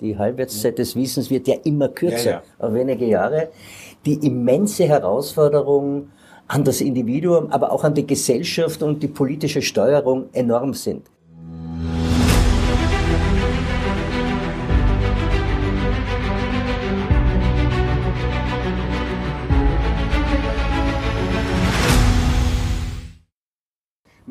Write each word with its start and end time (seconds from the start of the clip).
Die 0.00 0.16
Halbwertszeit 0.16 0.78
des 0.78 0.94
Wissens 0.94 1.28
wird 1.30 1.48
ja 1.48 1.56
immer 1.64 1.88
kürzer, 1.88 2.30
ja, 2.30 2.42
ja. 2.60 2.66
auf 2.66 2.72
wenige 2.72 3.06
Jahre. 3.06 3.48
Die 4.06 4.14
immense 4.26 4.84
Herausforderung 4.84 6.10
an 6.46 6.64
das 6.64 6.80
Individuum, 6.80 7.50
aber 7.50 7.72
auch 7.72 7.84
an 7.84 7.94
die 7.94 8.06
Gesellschaft 8.06 8.82
und 8.82 9.02
die 9.02 9.08
politische 9.08 9.60
Steuerung 9.60 10.28
enorm 10.32 10.72
sind. 10.72 11.02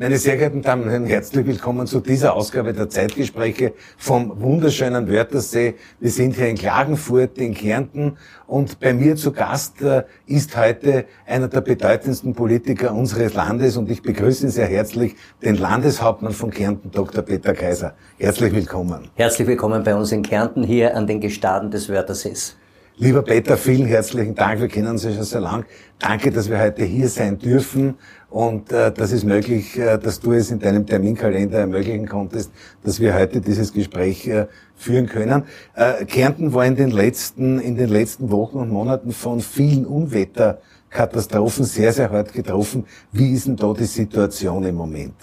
Meine 0.00 0.16
sehr 0.16 0.36
geehrten 0.36 0.62
Damen 0.62 0.84
und 0.84 0.90
Herren, 0.90 1.06
herzlich 1.06 1.44
willkommen 1.44 1.88
zu 1.88 1.98
dieser 1.98 2.34
Ausgabe 2.34 2.72
der 2.72 2.88
Zeitgespräche 2.88 3.72
vom 3.96 4.40
wunderschönen 4.40 5.10
Wörthersee. 5.10 5.74
Wir 5.98 6.10
sind 6.12 6.36
hier 6.36 6.46
in 6.46 6.56
Klagenfurt, 6.56 7.36
in 7.38 7.52
Kärnten 7.52 8.16
und 8.46 8.78
bei 8.78 8.94
mir 8.94 9.16
zu 9.16 9.32
Gast 9.32 9.82
äh, 9.82 10.04
ist 10.24 10.56
heute 10.56 11.06
einer 11.26 11.48
der 11.48 11.62
bedeutendsten 11.62 12.32
Politiker 12.32 12.94
unseres 12.94 13.34
Landes 13.34 13.76
und 13.76 13.90
ich 13.90 14.00
begrüße 14.00 14.50
sehr 14.50 14.68
herzlich 14.68 15.16
den 15.42 15.56
Landeshauptmann 15.56 16.32
von 16.32 16.52
Kärnten, 16.52 16.92
Dr. 16.92 17.24
Peter 17.24 17.52
Kaiser. 17.52 17.96
Herzlich 18.20 18.54
willkommen. 18.54 19.08
Herzlich 19.16 19.48
willkommen 19.48 19.82
bei 19.82 19.96
uns 19.96 20.12
in 20.12 20.22
Kärnten 20.22 20.62
hier 20.62 20.96
an 20.96 21.08
den 21.08 21.20
Gestaden 21.20 21.72
des 21.72 21.88
Wörthersees. 21.88 22.54
Lieber 23.00 23.22
Peter, 23.22 23.56
vielen 23.56 23.86
herzlichen 23.86 24.34
Dank. 24.34 24.60
Wir 24.60 24.66
kennen 24.66 24.88
uns 24.88 25.04
ja 25.04 25.12
schon 25.12 25.22
sehr 25.22 25.40
lang. 25.40 25.64
Danke, 26.00 26.32
dass 26.32 26.50
wir 26.50 26.58
heute 26.58 26.82
hier 26.82 27.08
sein 27.08 27.38
dürfen. 27.38 27.94
Und 28.28 28.72
äh, 28.72 28.90
das 28.90 29.12
ist 29.12 29.22
möglich, 29.22 29.78
äh, 29.78 29.98
dass 29.98 30.18
du 30.18 30.32
es 30.32 30.50
in 30.50 30.58
deinem 30.58 30.84
Terminkalender 30.84 31.60
ermöglichen 31.60 32.08
konntest, 32.08 32.50
dass 32.82 32.98
wir 32.98 33.14
heute 33.14 33.40
dieses 33.40 33.72
Gespräch 33.72 34.26
äh, 34.26 34.48
führen 34.74 35.06
können. 35.06 35.44
Äh, 35.76 36.06
Kärnten 36.06 36.52
war 36.54 36.66
in 36.66 36.74
den 36.74 36.90
letzten, 36.90 37.60
in 37.60 37.76
den 37.76 37.88
letzten 37.88 38.32
Wochen 38.32 38.58
und 38.58 38.70
Monaten 38.70 39.12
von 39.12 39.40
vielen 39.42 39.86
Unwetterkatastrophen 39.86 41.66
sehr, 41.66 41.92
sehr 41.92 42.10
hart 42.10 42.32
getroffen. 42.32 42.84
Wie 43.12 43.32
ist 43.32 43.46
denn 43.46 43.54
da 43.54 43.72
die 43.74 43.84
Situation 43.84 44.64
im 44.64 44.74
Moment? 44.74 45.14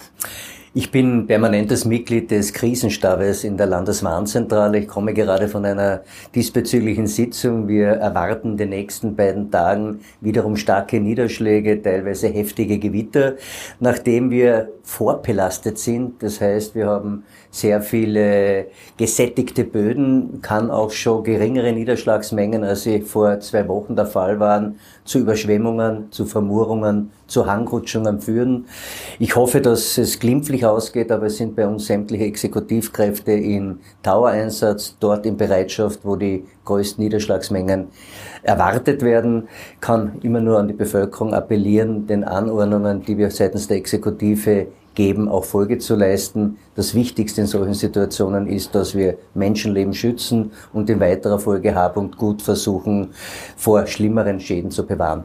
Ich 0.78 0.90
bin 0.90 1.26
permanentes 1.26 1.86
Mitglied 1.86 2.30
des 2.30 2.52
Krisenstabes 2.52 3.44
in 3.44 3.56
der 3.56 3.64
Landeswarnzentrale. 3.64 4.80
Ich 4.80 4.88
komme 4.88 5.14
gerade 5.14 5.48
von 5.48 5.64
einer 5.64 6.02
diesbezüglichen 6.34 7.06
Sitzung. 7.06 7.66
Wir 7.66 7.92
erwarten 7.92 8.50
in 8.50 8.56
den 8.58 8.68
nächsten 8.68 9.16
beiden 9.16 9.50
Tagen 9.50 10.00
wiederum 10.20 10.54
starke 10.54 11.00
Niederschläge, 11.00 11.80
teilweise 11.80 12.28
heftige 12.28 12.78
Gewitter, 12.78 13.36
nachdem 13.80 14.30
wir 14.30 14.68
vorbelastet 14.82 15.78
sind. 15.78 16.22
Das 16.22 16.42
heißt, 16.42 16.74
wir 16.74 16.88
haben 16.88 17.24
sehr 17.56 17.80
viele 17.80 18.66
gesättigte 18.98 19.64
Böden, 19.64 20.42
kann 20.42 20.70
auch 20.70 20.90
schon 20.90 21.24
geringere 21.24 21.72
Niederschlagsmengen, 21.72 22.62
als 22.64 22.82
sie 22.82 23.00
vor 23.00 23.40
zwei 23.40 23.66
Wochen 23.66 23.96
der 23.96 24.04
Fall 24.04 24.38
waren, 24.38 24.78
zu 25.04 25.20
Überschwemmungen, 25.20 26.12
zu 26.12 26.26
Vermurungen, 26.26 27.12
zu 27.26 27.46
Hangrutschungen 27.46 28.20
führen. 28.20 28.66
Ich 29.18 29.36
hoffe, 29.36 29.62
dass 29.62 29.96
es 29.96 30.18
glimpflich 30.18 30.66
ausgeht, 30.66 31.10
aber 31.10 31.26
es 31.26 31.38
sind 31.38 31.56
bei 31.56 31.66
uns 31.66 31.86
sämtliche 31.86 32.24
Exekutivkräfte 32.24 33.32
in 33.32 33.80
Dauereinsatz, 34.02 34.96
dort 35.00 35.24
in 35.24 35.38
Bereitschaft, 35.38 36.00
wo 36.02 36.16
die 36.16 36.44
größten 36.66 37.02
Niederschlagsmengen 37.02 37.86
erwartet 38.42 39.00
werden, 39.00 39.48
kann 39.80 40.18
immer 40.22 40.40
nur 40.40 40.58
an 40.58 40.68
die 40.68 40.74
Bevölkerung 40.74 41.32
appellieren, 41.32 42.06
den 42.06 42.22
Anordnungen, 42.22 43.02
die 43.02 43.16
wir 43.16 43.30
seitens 43.30 43.66
der 43.66 43.78
Exekutive 43.78 44.66
geben, 44.96 45.28
auch 45.28 45.44
Folge 45.44 45.78
zu 45.78 45.94
leisten. 45.94 46.58
Das 46.74 46.94
Wichtigste 46.96 47.42
in 47.42 47.46
solchen 47.46 47.74
Situationen 47.74 48.48
ist, 48.48 48.74
dass 48.74 48.96
wir 48.96 49.18
Menschenleben 49.34 49.94
schützen 49.94 50.50
und 50.72 50.90
in 50.90 50.98
weiterer 50.98 51.38
Folge 51.38 51.76
Hab 51.76 51.96
und 51.96 52.16
Gut 52.16 52.42
versuchen, 52.42 53.10
vor 53.56 53.86
schlimmeren 53.86 54.40
Schäden 54.40 54.72
zu 54.72 54.84
bewahren. 54.84 55.24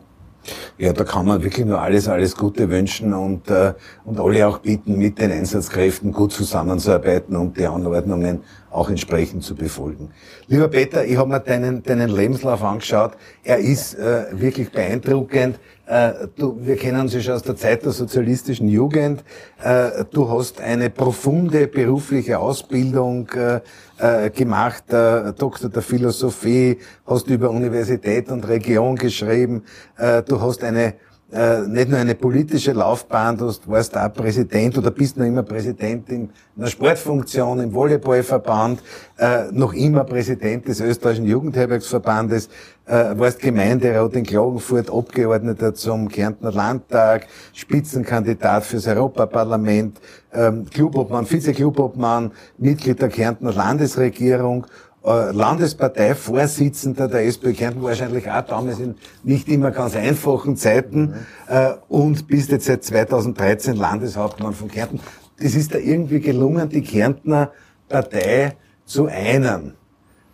Ja, 0.77 0.92
da 0.92 1.03
kann 1.03 1.27
man 1.27 1.44
wirklich 1.44 1.66
nur 1.66 1.80
alles, 1.80 2.08
alles 2.08 2.36
Gute 2.36 2.69
wünschen 2.69 3.14
und, 3.14 3.49
äh, 3.49 3.73
und 4.05 4.20
alle 4.20 4.48
auch 4.48 4.58
bitten, 4.58 4.98
mit 4.98 5.20
den 5.20 5.31
Einsatzkräften 5.31 6.11
gut 6.11 6.31
zusammenzuarbeiten 6.31 7.36
und 7.36 7.58
die 7.58 7.67
Anordnungen 7.67 8.42
auch 8.71 8.89
entsprechend 8.89 9.43
zu 9.43 9.54
befolgen. 9.54 10.10
Lieber 10.48 10.67
Peter, 10.67 11.05
ich 11.05 11.17
habe 11.17 11.30
mir 11.30 11.39
deinen, 11.39 11.83
deinen 11.83 12.10
Lebenslauf 12.10 12.64
angeschaut. 12.64 13.11
Er 13.43 13.60
ist 13.60 13.93
äh, 13.95 14.26
wirklich 14.31 14.71
beeindruckend. 14.71 15.60
Äh, 15.92 16.30
du, 16.38 16.58
wir 16.62 16.78
kennen 16.78 17.10
ja 17.10 17.20
schon 17.20 17.34
aus 17.34 17.44
der 17.44 17.58
Zeit 17.58 17.84
der 17.84 17.92
sozialistischen 17.92 18.70
Jugend. 18.70 19.26
Äh, 19.62 20.06
du 20.10 20.30
hast 20.30 20.62
eine 20.62 20.90
profunde 20.90 21.68
berufliche 21.68 22.40
Ausbildung 22.40 23.28
äh, 23.32 23.60
äh 23.98 24.30
gemacht, 24.30 24.86
äh, 24.94 25.34
Doktor 25.34 25.68
der 25.68 25.82
Philosophie, 25.82 26.78
hast 27.06 27.28
über 27.28 27.50
Universität 27.50 28.30
und 28.30 28.48
Region 28.48 28.96
geschrieben. 28.96 29.64
Äh, 29.98 30.24
du 30.24 30.40
hast 30.40 30.64
eine 30.64 30.94
äh, 31.31 31.61
nicht 31.61 31.89
nur 31.89 31.99
eine 31.99 32.15
politische 32.15 32.73
Laufbahn, 32.73 33.37
du 33.37 33.52
warst 33.67 33.97
auch 33.97 34.14
Präsident 34.14 34.77
oder 34.77 34.92
bist 34.92 35.17
noch 35.17 35.25
immer 35.25 35.43
Präsident 35.43 36.09
in 36.09 36.30
einer 36.58 36.67
Sportfunktion 36.67 37.61
im 37.61 37.73
Volleyballverband, 37.73 38.81
äh, 39.17 39.52
noch 39.52 39.73
immer 39.73 40.03
Präsident 40.03 40.67
des 40.67 40.81
österreichischen 40.81 41.25
Jugendherbergsverbandes, 41.25 42.49
äh, 42.86 43.17
warst 43.17 43.39
Gemeinderat 43.39 44.14
in 44.15 44.25
Klagenfurt, 44.25 44.92
Abgeordneter 44.92 45.73
zum 45.73 46.09
Kärntner 46.09 46.52
Landtag, 46.52 47.27
Spitzenkandidat 47.53 48.65
fürs 48.65 48.87
Europaparlament, 48.87 50.02
ähm, 50.33 50.65
Clubobmann, 50.69 51.25
Vize-Clubobmann, 51.25 52.31
Mitglied 52.58 53.02
der 53.02 53.09
Kärntner 53.09 53.53
Landesregierung 53.53 54.67
Landesparteivorsitzender 55.04 57.08
der 57.08 57.26
SPÖ 57.26 57.54
Kärnten, 57.54 57.82
wahrscheinlich 57.82 58.30
auch 58.30 58.42
damals 58.42 58.80
in 58.80 58.95
nicht 59.23 59.48
immer 59.48 59.72
ganz 59.72 59.95
einfachen 59.95 60.56
Zeiten 60.56 61.16
äh, 61.48 61.73
und 61.88 62.28
bist 62.28 62.52
jetzt 62.52 62.66
seit 62.66 62.84
2013 62.84 63.76
Landeshauptmann 63.76 64.54
von 64.54 64.70
Kärnten. 64.70 65.00
Das 65.42 65.56
ist 65.56 65.73
da 65.73 65.80
irgendwie 65.80 66.20
gelungen, 66.20 66.70
die 66.70 66.84
Kärntner 66.84 67.52
Partei 67.90 68.56
zu 68.86 69.08
einen. 69.08 69.73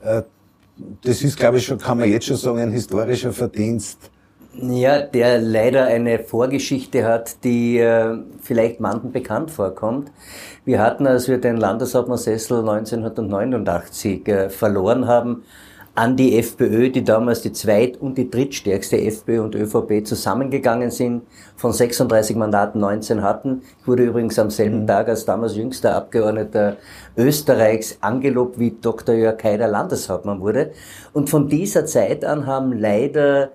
Äh, 0.02 0.24
das 1.02 1.24
ist, 1.24 1.38
glaube 1.38 1.58
ich, 1.58 1.66
schon, 1.66 1.78
kann 1.78 1.98
man 1.98 2.10
jetzt 2.10 2.26
schon 2.26 2.36
sagen, 2.36 2.60
ein 2.60 2.72
historischer 2.72 3.32
Verdienst 3.32 4.12
ja, 4.62 5.02
der 5.02 5.40
leider 5.40 5.86
eine 5.86 6.20
Vorgeschichte 6.20 7.06
hat, 7.06 7.44
die 7.44 7.80
äh, 7.80 8.18
vielleicht 8.42 8.80
manchen 8.80 9.12
bekannt 9.12 9.52
vorkommt. 9.52 10.12
Wir 10.66 10.82
hatten, 10.82 11.08
als 11.08 11.28
wir 11.28 11.40
den 11.40 11.58
Landeshauptmannsessel 11.58 12.60
1989 12.60 14.28
äh, 14.28 14.50
verloren 14.50 15.08
haben, 15.08 15.44
an 15.98 16.16
die 16.16 16.38
FPÖ, 16.38 16.92
die 16.92 17.04
damals 17.04 17.42
die 17.42 17.54
zweit- 17.54 17.98
und 17.98 18.20
die 18.20 18.30
drittstärkste 18.30 19.02
FPÖ 19.02 19.42
und 19.42 19.56
ÖVP 19.56 20.06
zusammengegangen 20.06 20.92
sind, 20.92 21.24
von 21.56 21.74
36 21.74 22.36
Mandaten 22.36 22.80
19 22.80 23.24
hatten. 23.24 23.64
Ich 23.82 23.88
wurde 23.88 24.04
übrigens 24.04 24.38
am 24.38 24.52
selben 24.52 24.82
mhm. 24.82 24.88
Tag 24.88 25.10
als 25.10 25.26
damals 25.26 25.56
jüngster 25.56 25.96
Abgeordneter 25.96 26.78
Österreichs 27.18 27.98
angelobt, 28.02 28.60
wie 28.60 28.78
Dr. 28.80 29.16
Jörg 29.16 29.44
Haider 29.44 29.68
Landeshauptmann 29.68 30.40
wurde. 30.40 30.72
Und 31.14 31.32
von 31.32 31.50
dieser 31.50 31.88
Zeit 31.88 32.24
an 32.24 32.46
haben 32.46 32.78
leider 32.78 33.50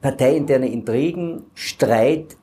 parteiinterne 0.00 0.68
Intrigen, 0.68 1.44
Streit, 1.54 2.36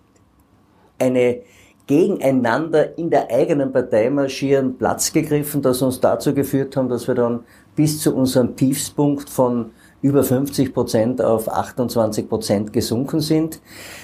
eine 1.00 1.42
gegeneinander 1.88 2.98
in 2.98 3.10
der 3.10 3.30
eigenen 3.30 3.72
Partei 3.72 4.10
marschieren 4.10 4.78
Platz 4.78 5.14
gegriffen, 5.14 5.62
das 5.62 5.82
uns 5.82 6.00
dazu 6.00 6.34
geführt 6.34 6.76
haben, 6.76 6.90
dass 6.90 7.08
wir 7.08 7.16
dann 7.16 7.42
bis 7.76 8.02
zu 8.02 8.16
unserem 8.16 8.56
Tiefspunkt 8.56 9.30
von 9.30 9.72
über 10.02 10.24
50 10.24 10.74
Prozent 10.74 11.22
auf 11.22 11.50
28 11.52 12.28
Prozent 12.30 12.74
gesunken 12.74 13.20
sind. 13.20 13.60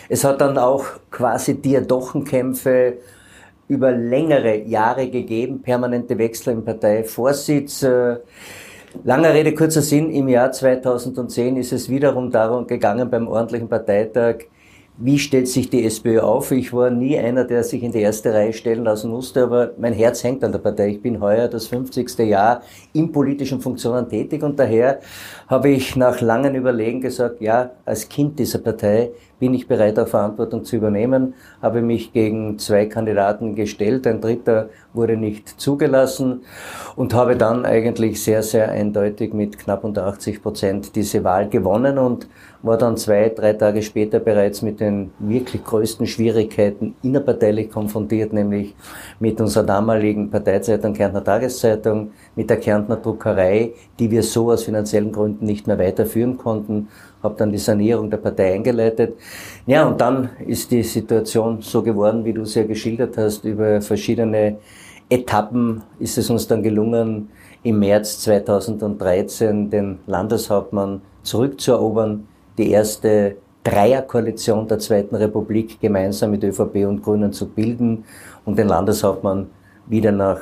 Es 0.09 0.23
hat 0.23 0.41
dann 0.41 0.57
auch 0.57 0.85
quasi 1.09 1.55
Diadochenkämpfe 1.61 2.97
über 3.67 3.91
längere 3.91 4.63
Jahre 4.63 5.09
gegeben, 5.09 5.61
permanente 5.61 6.17
Wechsel 6.17 6.53
im 6.53 6.65
Parteivorsitz. 6.65 7.85
Langer 9.05 9.33
Rede, 9.33 9.55
kurzer 9.55 9.81
Sinn. 9.81 10.11
Im 10.11 10.27
Jahr 10.27 10.51
2010 10.51 11.55
ist 11.55 11.71
es 11.71 11.87
wiederum 11.87 12.29
darum 12.29 12.67
gegangen 12.67 13.09
beim 13.09 13.27
ordentlichen 13.27 13.69
Parteitag, 13.69 14.47
wie 14.97 15.17
stellt 15.17 15.47
sich 15.47 15.69
die 15.69 15.85
SPÖ 15.85 16.19
auf? 16.19 16.51
Ich 16.51 16.73
war 16.73 16.91
nie 16.91 17.17
einer, 17.17 17.45
der 17.45 17.63
sich 17.63 17.81
in 17.81 17.93
die 17.93 18.01
erste 18.01 18.33
Reihe 18.33 18.53
stellen 18.53 18.83
lassen 18.83 19.09
musste, 19.09 19.43
aber 19.43 19.71
mein 19.77 19.93
Herz 19.93 20.23
hängt 20.23 20.43
an 20.43 20.51
der 20.51 20.59
Partei. 20.59 20.89
Ich 20.89 21.01
bin 21.01 21.21
heuer 21.21 21.47
das 21.47 21.67
50. 21.67 22.19
Jahr 22.19 22.61
in 22.93 23.11
politischen 23.11 23.61
Funktionen 23.61 24.09
tätig 24.09 24.43
und 24.43 24.59
daher 24.59 24.99
habe 25.47 25.69
ich 25.69 25.95
nach 25.95 26.19
langen 26.21 26.53
Überlegen 26.53 27.01
gesagt, 27.01 27.41
ja, 27.41 27.71
als 27.85 28.09
Kind 28.09 28.37
dieser 28.37 28.59
Partei 28.59 29.11
bin 29.41 29.55
ich 29.55 29.67
bereit, 29.67 29.97
auch 29.97 30.07
Verantwortung 30.07 30.63
zu 30.65 30.75
übernehmen, 30.75 31.33
habe 31.63 31.81
mich 31.81 32.13
gegen 32.13 32.59
zwei 32.59 32.85
Kandidaten 32.85 33.55
gestellt, 33.55 34.05
ein 34.05 34.21
dritter 34.21 34.69
wurde 34.93 35.17
nicht 35.17 35.59
zugelassen 35.59 36.41
und 36.95 37.15
habe 37.15 37.35
dann 37.35 37.65
eigentlich 37.65 38.23
sehr, 38.23 38.43
sehr 38.43 38.69
eindeutig 38.69 39.33
mit 39.33 39.57
knapp 39.57 39.83
unter 39.83 40.05
80 40.05 40.43
Prozent 40.43 40.95
diese 40.95 41.23
Wahl 41.23 41.49
gewonnen 41.49 41.97
und 41.97 42.27
war 42.61 42.77
dann 42.77 42.97
zwei, 42.97 43.29
drei 43.29 43.53
Tage 43.53 43.81
später 43.81 44.19
bereits 44.19 44.61
mit 44.61 44.79
den 44.79 45.09
wirklich 45.17 45.63
größten 45.63 46.05
Schwierigkeiten 46.05 46.93
innerparteilich 47.01 47.71
konfrontiert, 47.71 48.33
nämlich 48.33 48.75
mit 49.19 49.41
unserer 49.41 49.63
damaligen 49.63 50.29
Parteizeitung 50.29 50.93
Kärntner 50.93 51.23
Tageszeitung, 51.23 52.11
mit 52.35 52.47
der 52.47 52.57
Kärntner 52.57 52.97
Druckerei, 52.97 53.73
die 53.97 54.11
wir 54.11 54.21
so 54.21 54.51
aus 54.51 54.65
finanziellen 54.65 55.11
Gründen 55.11 55.45
nicht 55.45 55.65
mehr 55.65 55.79
weiterführen 55.79 56.37
konnten 56.37 56.89
habe 57.23 57.35
dann 57.37 57.51
die 57.51 57.57
Sanierung 57.57 58.09
der 58.09 58.17
Partei 58.17 58.53
eingeleitet. 58.53 59.15
Ja, 59.65 59.87
und 59.87 60.01
dann 60.01 60.29
ist 60.45 60.71
die 60.71 60.83
Situation 60.83 61.61
so 61.61 61.81
geworden, 61.81 62.25
wie 62.25 62.33
du 62.33 62.41
es 62.41 62.55
ja 62.55 62.63
geschildert 62.63 63.17
hast, 63.17 63.45
über 63.45 63.81
verschiedene 63.81 64.57
Etappen 65.09 65.83
ist 65.99 66.17
es 66.17 66.29
uns 66.29 66.47
dann 66.47 66.63
gelungen, 66.63 67.29
im 67.63 67.79
März 67.79 68.21
2013 68.21 69.69
den 69.69 69.99
Landeshauptmann 70.07 71.01
zurückzuerobern, 71.23 72.27
die 72.57 72.71
erste 72.71 73.35
Dreierkoalition 73.63 74.67
der 74.67 74.79
Zweiten 74.79 75.15
Republik 75.15 75.79
gemeinsam 75.79 76.31
mit 76.31 76.43
ÖVP 76.43 76.87
und 76.87 77.03
Grünen 77.03 77.33
zu 77.33 77.47
bilden 77.47 78.05
und 78.45 78.57
den 78.57 78.69
Landeshauptmann 78.69 79.47
wieder 79.85 80.11
nach 80.11 80.39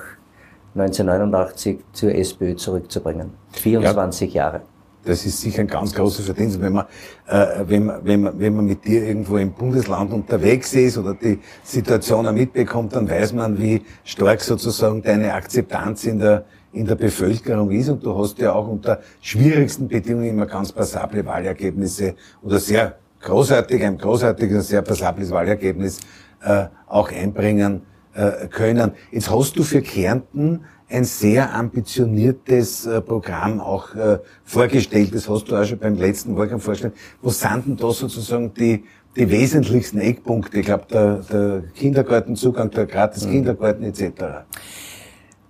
1989 0.76 1.80
zur 1.92 2.14
SPÖ 2.14 2.56
zurückzubringen. 2.56 3.32
24 3.54 4.34
ja. 4.34 4.44
Jahre. 4.44 4.62
Das 5.10 5.26
ist 5.26 5.42
sicher 5.42 5.62
ein 5.62 5.68
ganz 5.68 5.96
großer 5.96 6.22
Verdienst, 6.22 6.62
wenn 6.62 6.74
man, 6.74 6.86
äh, 7.28 7.48
wenn, 7.66 7.86
man, 7.86 8.06
wenn, 8.06 8.22
man, 8.22 8.40
wenn 8.40 8.56
man 8.56 8.66
mit 8.66 8.86
dir 8.86 9.08
irgendwo 9.08 9.38
im 9.38 9.54
Bundesland 9.54 10.14
unterwegs 10.14 10.72
ist 10.74 11.00
oder 11.00 11.16
die 11.16 11.40
Situation 11.64 12.32
mitbekommt, 12.32 12.96
dann 12.96 13.10
weiß 13.10 13.34
man, 13.34 13.58
wie 13.58 13.82
stark 14.04 14.42
sozusagen 14.42 15.02
deine 15.02 15.34
Akzeptanz 15.34 16.04
in 16.04 16.20
der, 16.20 16.46
in 16.74 16.86
der 16.86 16.94
Bevölkerung 16.94 17.72
ist. 17.72 17.90
Und 17.90 18.06
du 18.06 18.16
hast 18.16 18.38
ja 18.38 18.54
auch 18.54 18.68
unter 18.68 19.00
schwierigsten 19.20 19.88
Bedingungen 19.88 20.30
immer 20.30 20.46
ganz 20.46 20.72
passable 20.72 21.26
Wahlergebnisse 21.26 22.14
oder 22.44 22.60
sehr 22.60 23.00
großartig, 23.22 23.84
ein 23.84 23.98
großartiges, 23.98 24.68
sehr 24.68 24.84
passables 24.84 25.32
Wahlergebnis 25.32 26.02
äh, 26.44 26.66
auch 26.88 27.12
einbringen 27.12 27.82
äh, 28.14 28.48
können. 28.48 28.92
Jetzt 29.12 29.32
hast 29.32 29.58
du 29.58 29.64
für 29.64 29.82
Kärnten 29.82 30.66
ein 30.90 31.04
sehr 31.04 31.54
ambitioniertes 31.54 32.86
äh, 32.86 33.02
Programm 33.02 33.60
auch 33.60 33.94
äh, 33.96 34.20
vorgestellt. 34.44 35.14
Das 35.14 35.30
hast 35.30 35.46
du 35.46 35.56
auch 35.56 35.64
schon 35.64 35.78
beim 35.78 35.96
letzten 35.96 36.36
Wahlkampf 36.36 36.64
vorgestellt. 36.64 36.94
Wo 37.22 37.30
sind 37.30 37.68
denn 37.68 37.78
da 37.78 37.92
sozusagen 37.92 38.54
die, 38.54 38.84
die 39.16 39.30
wesentlichsten 39.30 40.00
Eckpunkte? 40.00 40.60
Ich 40.60 40.66
glaube, 40.66 40.86
der, 40.92 41.16
der 41.32 41.64
Kindergartenzugang, 41.76 42.72
der 42.72 42.86
gratis. 42.86 43.28
Kindergarten 43.30 43.84
etc. 43.84 44.46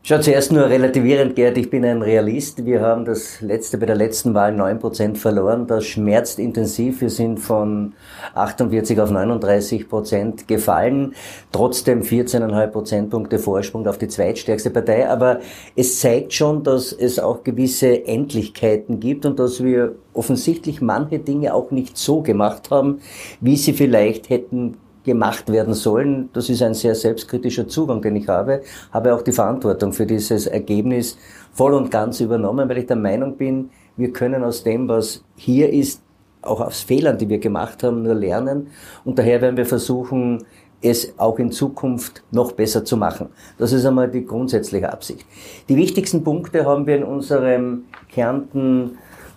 Schau, 0.01 0.17
zuerst 0.19 0.53
nur 0.53 0.69
relativierend, 0.69 1.35
Gerd, 1.35 1.57
ich 1.57 1.69
bin 1.69 1.83
ein 1.83 2.01
Realist. 2.01 2.65
Wir 2.65 2.79
haben 2.79 3.03
das 3.03 3.41
letzte, 3.41 3.77
bei 3.77 3.85
der 3.85 3.97
letzten 3.97 4.33
Wahl 4.33 4.55
9% 4.55 5.17
verloren. 5.17 5.67
Das 5.67 5.85
schmerzt 5.85 6.39
intensiv. 6.39 7.01
Wir 7.01 7.09
sind 7.09 7.37
von 7.37 7.93
48 8.33 8.99
auf 9.01 9.11
39 9.11 9.89
Prozent 9.89 10.47
gefallen. 10.47 11.15
Trotzdem 11.51 12.01
14,5 12.01 12.67
Prozentpunkte 12.67 13.39
Vorsprung 13.39 13.85
auf 13.87 13.97
die 13.97 14.07
zweitstärkste 14.07 14.69
Partei. 14.69 15.07
Aber 15.09 15.41
es 15.75 15.99
zeigt 15.99 16.33
schon, 16.33 16.63
dass 16.63 16.93
es 16.93 17.19
auch 17.19 17.43
gewisse 17.43 18.07
Endlichkeiten 18.07 19.01
gibt 19.01 19.25
und 19.25 19.37
dass 19.37 19.61
wir 19.61 19.95
offensichtlich 20.13 20.81
manche 20.81 21.19
Dinge 21.19 21.53
auch 21.53 21.71
nicht 21.71 21.97
so 21.97 22.21
gemacht 22.21 22.71
haben, 22.71 23.01
wie 23.41 23.57
sie 23.57 23.73
vielleicht 23.73 24.29
hätten 24.29 24.77
gemacht 25.09 25.51
werden 25.51 25.73
sollen. 25.73 26.29
Das 26.33 26.49
ist 26.49 26.61
ein 26.61 26.75
sehr 26.75 26.93
selbstkritischer 26.93 27.67
Zugang, 27.67 27.99
den 27.99 28.15
ich 28.15 28.27
habe. 28.27 28.61
Habe 28.91 29.15
auch 29.15 29.23
die 29.23 29.31
Verantwortung 29.31 29.91
für 29.91 30.05
dieses 30.05 30.45
Ergebnis 30.45 31.17
voll 31.51 31.73
und 31.73 31.89
ganz 31.89 32.19
übernommen, 32.19 32.69
weil 32.69 32.77
ich 32.77 32.85
der 32.85 32.95
Meinung 32.95 33.35
bin, 33.35 33.71
wir 33.97 34.13
können 34.13 34.43
aus 34.43 34.63
dem, 34.63 34.87
was 34.87 35.23
hier 35.35 35.73
ist, 35.73 36.03
auch 36.43 36.61
aus 36.61 36.81
Fehlern, 36.81 37.17
die 37.17 37.27
wir 37.27 37.39
gemacht 37.39 37.81
haben, 37.81 38.03
nur 38.03 38.13
lernen. 38.13 38.67
Und 39.03 39.17
daher 39.17 39.41
werden 39.41 39.57
wir 39.57 39.65
versuchen, 39.65 40.45
es 40.81 41.11
auch 41.17 41.39
in 41.39 41.51
Zukunft 41.51 42.23
noch 42.31 42.51
besser 42.51 42.85
zu 42.85 42.95
machen. 42.95 43.29
Das 43.57 43.73
ist 43.73 43.85
einmal 43.85 44.09
die 44.09 44.25
grundsätzliche 44.25 44.93
Absicht. 44.93 45.25
Die 45.67 45.75
wichtigsten 45.75 46.23
Punkte 46.23 46.65
haben 46.65 46.85
wir 46.85 46.97
in 46.97 47.03
unserem 47.03 47.85
Kärnten 48.09 48.91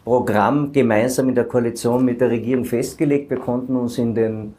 Programm 0.04 0.70
gemeinsam 0.72 1.28
in 1.30 1.34
der 1.34 1.44
Koalition 1.44 2.04
mit 2.04 2.20
der 2.20 2.30
Regierung 2.30 2.64
festgelegt. 2.64 3.30
Wir 3.30 3.38
konnten 3.38 3.74
uns 3.74 3.98
in 3.98 4.14
den 4.14 4.54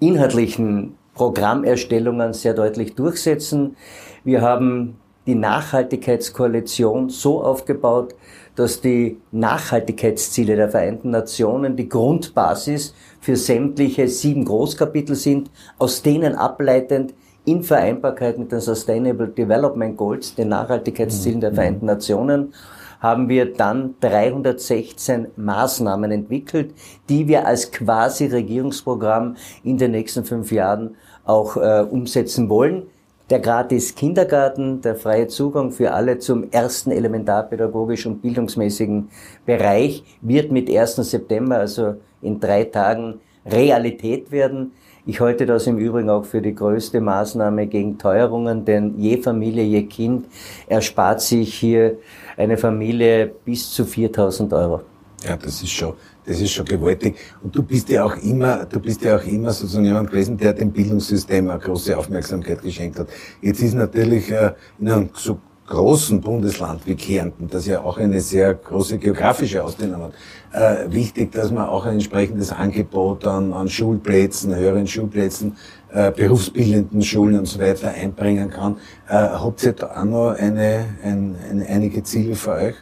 inhaltlichen 0.00 0.96
Programmerstellungen 1.14 2.32
sehr 2.32 2.54
deutlich 2.54 2.94
durchsetzen. 2.94 3.76
Wir 4.24 4.40
haben 4.40 4.96
die 5.26 5.34
Nachhaltigkeitskoalition 5.34 7.10
so 7.10 7.42
aufgebaut, 7.42 8.14
dass 8.54 8.80
die 8.80 9.18
Nachhaltigkeitsziele 9.30 10.56
der 10.56 10.70
Vereinten 10.70 11.10
Nationen 11.10 11.76
die 11.76 11.88
Grundbasis 11.88 12.94
für 13.20 13.36
sämtliche 13.36 14.08
sieben 14.08 14.44
Großkapitel 14.44 15.14
sind, 15.14 15.50
aus 15.78 16.02
denen 16.02 16.34
ableitend 16.34 17.14
in 17.44 17.62
Vereinbarkeit 17.62 18.38
mit 18.38 18.52
den 18.52 18.60
Sustainable 18.60 19.28
Development 19.28 19.96
Goals, 19.96 20.34
den 20.34 20.48
Nachhaltigkeitszielen 20.48 21.40
der 21.40 21.50
mhm. 21.50 21.54
Vereinten 21.54 21.86
Nationen, 21.86 22.52
haben 23.00 23.28
wir 23.28 23.52
dann 23.52 23.94
316 24.00 25.28
Maßnahmen 25.36 26.10
entwickelt, 26.10 26.74
die 27.08 27.28
wir 27.28 27.46
als 27.46 27.70
quasi 27.70 28.26
Regierungsprogramm 28.26 29.36
in 29.64 29.78
den 29.78 29.92
nächsten 29.92 30.24
fünf 30.24 30.50
Jahren 30.52 30.96
auch 31.24 31.56
äh, 31.56 31.86
umsetzen 31.88 32.48
wollen. 32.48 32.84
Der 33.30 33.40
gratis 33.40 33.94
Kindergarten, 33.94 34.80
der 34.80 34.96
freie 34.96 35.28
Zugang 35.28 35.70
für 35.70 35.92
alle 35.92 36.18
zum 36.18 36.50
ersten 36.50 36.90
elementarpädagogischen 36.90 38.12
und 38.12 38.22
bildungsmäßigen 38.22 39.10
Bereich 39.44 40.02
wird 40.22 40.50
mit 40.50 40.70
1. 40.70 40.96
September, 40.96 41.58
also 41.58 41.96
in 42.22 42.40
drei 42.40 42.64
Tagen, 42.64 43.20
Realität 43.50 44.30
werden. 44.30 44.72
Ich 45.06 45.20
halte 45.20 45.46
das 45.46 45.66
im 45.66 45.78
Übrigen 45.78 46.10
auch 46.10 46.24
für 46.24 46.42
die 46.42 46.54
größte 46.54 47.00
Maßnahme 47.00 47.66
gegen 47.66 47.96
Teuerungen, 47.96 48.64
denn 48.64 48.98
je 48.98 49.16
Familie, 49.16 49.64
je 49.64 49.84
Kind 49.84 50.26
erspart 50.66 51.20
sich 51.20 51.54
hier 51.54 51.96
eine 52.36 52.58
Familie 52.58 53.32
bis 53.44 53.70
zu 53.70 53.84
4000 53.84 54.52
Euro. 54.52 54.80
Ja, 55.24 55.36
das 55.36 55.62
ist 55.62 55.70
schon, 55.70 55.94
das 56.26 56.40
ist 56.40 56.52
schon 56.52 56.64
gewaltig. 56.64 57.16
Und 57.42 57.56
du 57.56 57.62
bist 57.62 57.88
ja 57.88 58.04
auch 58.04 58.16
immer, 58.18 58.64
du 58.66 58.78
bist 58.78 59.02
ja 59.02 59.16
auch 59.16 59.24
immer 59.24 59.50
sozusagen 59.50 59.84
jemand 59.84 60.10
gewesen, 60.10 60.36
der 60.36 60.52
dem 60.52 60.70
Bildungssystem 60.70 61.50
eine 61.50 61.58
große 61.58 61.96
Aufmerksamkeit 61.96 62.62
geschenkt 62.62 62.98
hat. 62.98 63.08
Jetzt 63.40 63.60
ist 63.60 63.74
natürlich 63.74 64.30
äh, 64.30 64.52
in 64.78 64.88
einem 64.88 65.10
so 65.14 65.40
großen 65.68 66.20
Bundesland 66.20 66.86
wie 66.86 66.94
Kärnten, 66.94 67.48
das 67.48 67.66
ja 67.66 67.82
auch 67.82 67.98
eine 67.98 68.20
sehr 68.20 68.54
große 68.54 68.98
geografische 68.98 69.62
Ausdehnung 69.62 70.02
hat, 70.02 70.12
äh, 70.52 70.92
wichtig, 70.92 71.32
dass 71.32 71.50
man 71.50 71.68
auch 71.68 71.84
ein 71.84 71.94
entsprechendes 71.94 72.52
Angebot 72.52 73.26
an, 73.26 73.52
an 73.52 73.68
Schulplätzen, 73.68 74.54
höheren 74.54 74.86
Schulplätzen, 74.86 75.56
äh, 75.92 76.10
berufsbildenden 76.10 77.02
Schulen 77.02 77.38
und 77.38 77.46
so 77.46 77.60
weiter 77.60 77.88
einbringen 77.88 78.50
kann. 78.50 78.76
Äh, 79.08 79.14
habt 79.14 79.62
ihr 79.62 79.72
da 79.72 79.86
auch 79.88 80.04
noch 80.04 80.30
eine, 80.30 80.86
ein, 81.04 81.36
eine, 81.50 81.66
einige 81.66 82.02
Ziele 82.02 82.34
für 82.34 82.52
euch? 82.52 82.74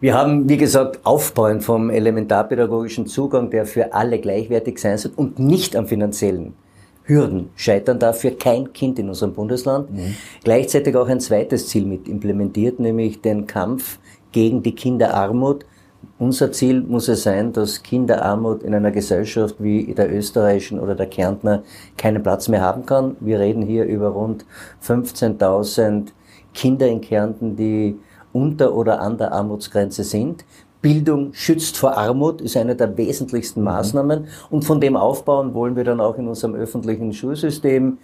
Wir 0.00 0.14
haben, 0.14 0.48
wie 0.48 0.56
gesagt, 0.56 1.00
aufbauend 1.04 1.64
vom 1.64 1.90
elementarpädagogischen 1.90 3.06
Zugang, 3.06 3.50
der 3.50 3.66
für 3.66 3.92
alle 3.92 4.20
gleichwertig 4.20 4.78
sein 4.78 4.98
soll 4.98 5.12
und 5.16 5.38
nicht 5.38 5.76
am 5.76 5.86
finanziellen 5.86 6.54
Hürden 7.04 7.50
scheitern 7.54 7.98
darf 7.98 8.20
für 8.20 8.30
kein 8.32 8.72
Kind 8.72 8.98
in 8.98 9.08
unserem 9.08 9.34
Bundesland. 9.34 9.90
Mhm. 9.92 10.14
Gleichzeitig 10.42 10.96
auch 10.96 11.08
ein 11.08 11.20
zweites 11.20 11.68
Ziel 11.68 11.84
mit 11.84 12.08
implementiert, 12.08 12.80
nämlich 12.80 13.20
den 13.20 13.46
Kampf 13.46 13.98
gegen 14.32 14.62
die 14.62 14.74
Kinderarmut. 14.74 15.66
Unser 16.18 16.52
Ziel 16.52 16.82
muss 16.82 17.08
es 17.08 17.22
sein, 17.22 17.52
dass 17.52 17.82
Kinderarmut 17.82 18.62
in 18.62 18.74
einer 18.74 18.90
Gesellschaft 18.90 19.56
wie 19.58 19.94
der 19.94 20.12
österreichischen 20.14 20.80
oder 20.80 20.94
der 20.94 21.06
Kärntner 21.06 21.62
keinen 21.96 22.22
Platz 22.22 22.48
mehr 22.48 22.60
haben 22.62 22.86
kann. 22.86 23.16
Wir 23.20 23.38
reden 23.38 23.62
hier 23.62 23.84
über 23.84 24.08
rund 24.08 24.44
15.000 24.82 26.08
Kinder 26.52 26.86
in 26.86 27.00
Kärnten, 27.00 27.56
die 27.56 27.98
unter 28.32 28.74
oder 28.74 29.00
an 29.00 29.16
der 29.16 29.32
Armutsgrenze 29.32 30.04
sind. 30.04 30.44
Bildung 30.84 31.32
schützt 31.32 31.78
vor 31.78 31.96
Armut 31.96 32.42
ist 32.42 32.58
eine 32.58 32.76
der 32.76 32.94
wesentlichsten 32.98 33.60
mhm. 33.60 33.64
Maßnahmen 33.64 34.26
und 34.50 34.66
von 34.66 34.82
dem 34.82 34.98
aufbauen 34.98 35.54
wollen 35.54 35.76
wir 35.76 35.84
dann 35.84 35.98
auch 35.98 36.18
in 36.18 36.28
unserem 36.28 36.54
öffentlichen 36.54 37.14
Schulsystem 37.14 37.96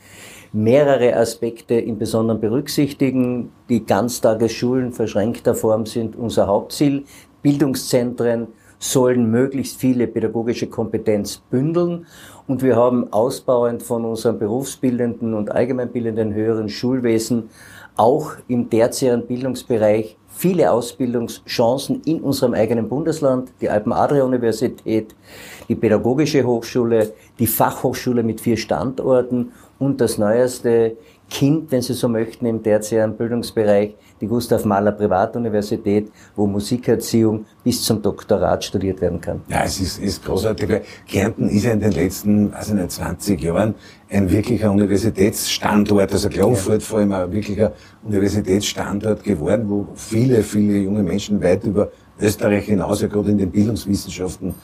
mehrere 0.55 1.15
Aspekte 1.15 1.75
im 1.75 1.99
Besonderen 1.99 2.41
berücksichtigen. 2.41 3.53
Die 3.69 3.85
Ganztagesschulen 3.85 4.93
verschränkter 4.93 5.55
Form 5.55 5.85
sind 5.85 6.17
unser 6.17 6.47
Hauptziel. 6.47 7.05
Bildungszentren 7.43 8.49
sollen 8.79 9.31
möglichst 9.31 9.79
viele 9.79 10.07
pädagogische 10.07 10.69
Kompetenz 10.69 11.37
bündeln 11.51 12.07
und 12.47 12.63
wir 12.63 12.77
haben 12.77 13.13
ausbauend 13.13 13.83
von 13.83 14.07
unserem 14.07 14.39
berufsbildenden 14.39 15.35
und 15.35 15.53
allgemeinbildenden 15.53 16.33
höheren 16.33 16.71
Schulwesen 16.71 17.51
auch 17.97 18.33
im 18.49 18.71
tertiären 18.71 19.27
Bildungsbereich 19.27 20.17
viele 20.41 20.73
Ausbildungschancen 20.73 22.01
in 22.07 22.23
unserem 22.23 22.55
eigenen 22.55 22.89
Bundesland, 22.89 23.53
die 23.61 23.69
Alpen-Adria-Universität, 23.69 25.15
die 25.69 25.75
Pädagogische 25.75 26.43
Hochschule, 26.45 27.13
die 27.39 27.47
Fachhochschule 27.47 28.23
mit 28.23 28.41
vier 28.41 28.57
Standorten 28.57 29.53
und 29.79 30.01
das 30.01 30.17
neueste 30.17 30.97
Kind, 31.29 31.71
wenn 31.71 31.83
Sie 31.83 31.93
so 31.93 32.09
möchten, 32.09 32.47
im 32.47 32.63
tertiären 32.63 33.17
Bildungsbereich, 33.17 33.95
die 34.21 34.27
Gustav 34.27 34.65
Mahler 34.65 34.93
Privatuniversität, 34.93 36.11
wo 36.35 36.47
Musikerziehung 36.47 37.45
bis 37.63 37.83
zum 37.85 38.01
Doktorat 38.01 38.65
studiert 38.65 39.01
werden 39.01 39.21
kann. 39.21 39.43
Ja, 39.49 39.65
es 39.65 39.79
ist, 39.79 39.99
ist 39.99 40.25
großartig. 40.25 40.81
Kärnten 41.07 41.51
ist 41.51 41.65
ja 41.65 41.73
in 41.73 41.81
den 41.81 41.93
letzten, 41.93 42.53
also 42.55 42.75
nicht 42.75 42.91
20 42.91 43.41
Jahren 43.43 43.75
ein 44.11 44.31
wirklicher 44.31 44.71
Universitätsstandort, 44.71 46.13
also 46.13 46.29
Klagenfurt 46.29 46.83
vor 46.83 46.99
allem 46.99 47.13
ein 47.13 47.33
wirklicher 47.33 47.73
Universitätsstandort 48.03 49.23
geworden, 49.23 49.69
wo 49.69 49.89
viele, 49.95 50.43
viele 50.43 50.79
junge 50.79 51.03
Menschen 51.03 51.41
weit 51.43 51.65
über 51.65 51.91
Österreich 52.21 52.67
hinaus, 52.67 53.01
ja 53.01 53.09
gerade 53.09 53.31
in 53.31 53.39
den 53.39 53.51
Bildungswissenschaften, 53.51 54.55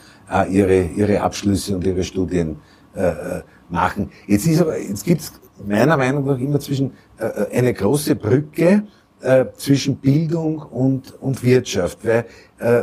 ihre, 0.50 0.82
ihre 0.96 1.20
Abschlüsse 1.20 1.76
und 1.76 1.86
ihre 1.86 2.02
Studien 2.02 2.56
äh, 2.94 3.08
äh 3.08 3.42
machen. 3.68 4.10
Jetzt 4.26 4.46
ist 4.46 4.60
aber, 4.60 4.78
jetzt 4.78 5.04
gibt's 5.04 5.32
meiner 5.64 5.96
Meinung 5.96 6.24
nach 6.24 6.38
immer 6.38 6.60
zwischen 6.60 6.92
äh, 7.18 7.26
äh, 7.26 7.58
eine 7.58 7.74
große 7.74 8.16
Brücke 8.16 8.84
äh, 9.22 9.46
zwischen 9.56 9.96
Bildung 9.96 10.58
und, 10.58 11.14
und 11.20 11.42
Wirtschaft, 11.42 11.98
weil 12.04 12.26
äh, 12.58 12.82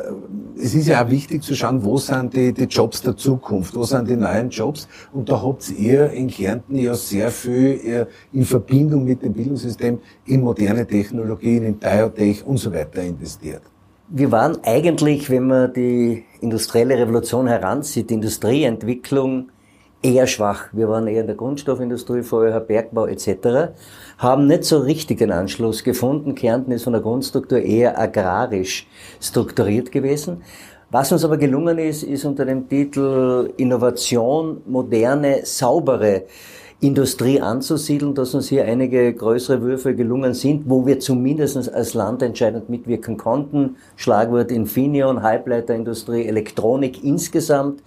es 0.57 0.73
ist 0.73 0.87
ja 0.87 1.03
auch 1.03 1.09
wichtig 1.09 1.43
zu 1.43 1.55
schauen, 1.55 1.83
wo 1.83 1.97
sind 1.97 2.33
die, 2.33 2.53
die 2.53 2.63
Jobs 2.63 3.01
der 3.01 3.15
Zukunft, 3.15 3.75
wo 3.75 3.83
sind 3.83 4.09
die 4.09 4.15
neuen 4.15 4.49
Jobs 4.49 4.87
und 5.13 5.29
da 5.29 5.41
habt 5.41 5.69
ihr 5.69 6.09
in 6.11 6.27
Kärnten 6.27 6.75
ja 6.75 6.95
sehr 6.95 7.29
viel 7.29 7.79
äh, 7.85 8.05
in 8.31 8.45
Verbindung 8.45 9.05
mit 9.05 9.21
dem 9.21 9.33
Bildungssystem 9.33 9.99
in 10.25 10.41
moderne 10.41 10.87
Technologien, 10.87 11.63
in 11.63 11.77
Biotech 11.77 12.45
und 12.45 12.57
so 12.57 12.73
weiter 12.73 13.03
investiert. 13.03 13.61
Wir 14.09 14.31
waren 14.31 14.57
eigentlich, 14.63 15.29
wenn 15.29 15.47
man 15.47 15.73
die 15.73 16.23
industrielle 16.41 16.97
Revolution 16.97 17.47
heranzieht, 17.47 18.09
die 18.09 18.15
Industrieentwicklung 18.15 19.49
eher 20.03 20.27
schwach. 20.27 20.65
Wir 20.73 20.89
waren 20.89 21.07
eher 21.07 21.21
in 21.21 21.27
der 21.27 21.35
Grundstoffindustrie, 21.35 22.21
vorher 22.21 22.59
Bergbau 22.59 23.07
etc. 23.07 23.73
Haben 24.17 24.47
nicht 24.47 24.65
so 24.65 24.79
richtig 24.79 25.17
den 25.19 25.31
Anschluss 25.31 25.83
gefunden. 25.83 26.35
Kärnten 26.35 26.71
ist 26.71 26.83
von 26.83 26.93
der 26.93 27.01
Grundstruktur 27.01 27.59
eher 27.59 27.99
agrarisch 27.99 28.87
strukturiert 29.19 29.91
gewesen. 29.91 30.43
Was 30.91 31.11
uns 31.11 31.25
aber 31.25 31.37
gelungen 31.37 31.79
ist, 31.79 32.03
ist 32.03 32.23
unter 32.25 32.45
dem 32.45 32.69
Titel 32.69 33.51
Innovation, 33.57 34.61
moderne, 34.67 35.39
saubere 35.43 36.23
Industrie 36.81 37.39
anzusiedeln, 37.39 38.13
dass 38.13 38.35
uns 38.35 38.49
hier 38.49 38.65
einige 38.65 39.13
größere 39.13 39.61
Würfe 39.61 39.95
gelungen 39.95 40.33
sind, 40.33 40.69
wo 40.69 40.85
wir 40.85 40.99
zumindest 40.99 41.73
als 41.73 41.93
Land 41.93 42.21
entscheidend 42.21 42.69
mitwirken 42.69 43.15
konnten. 43.15 43.77
Schlagwort 43.95 44.51
Infineon, 44.51 45.23
Halbleiterindustrie, 45.23 46.27
Elektronik 46.27 47.03
insgesamt. 47.03 47.81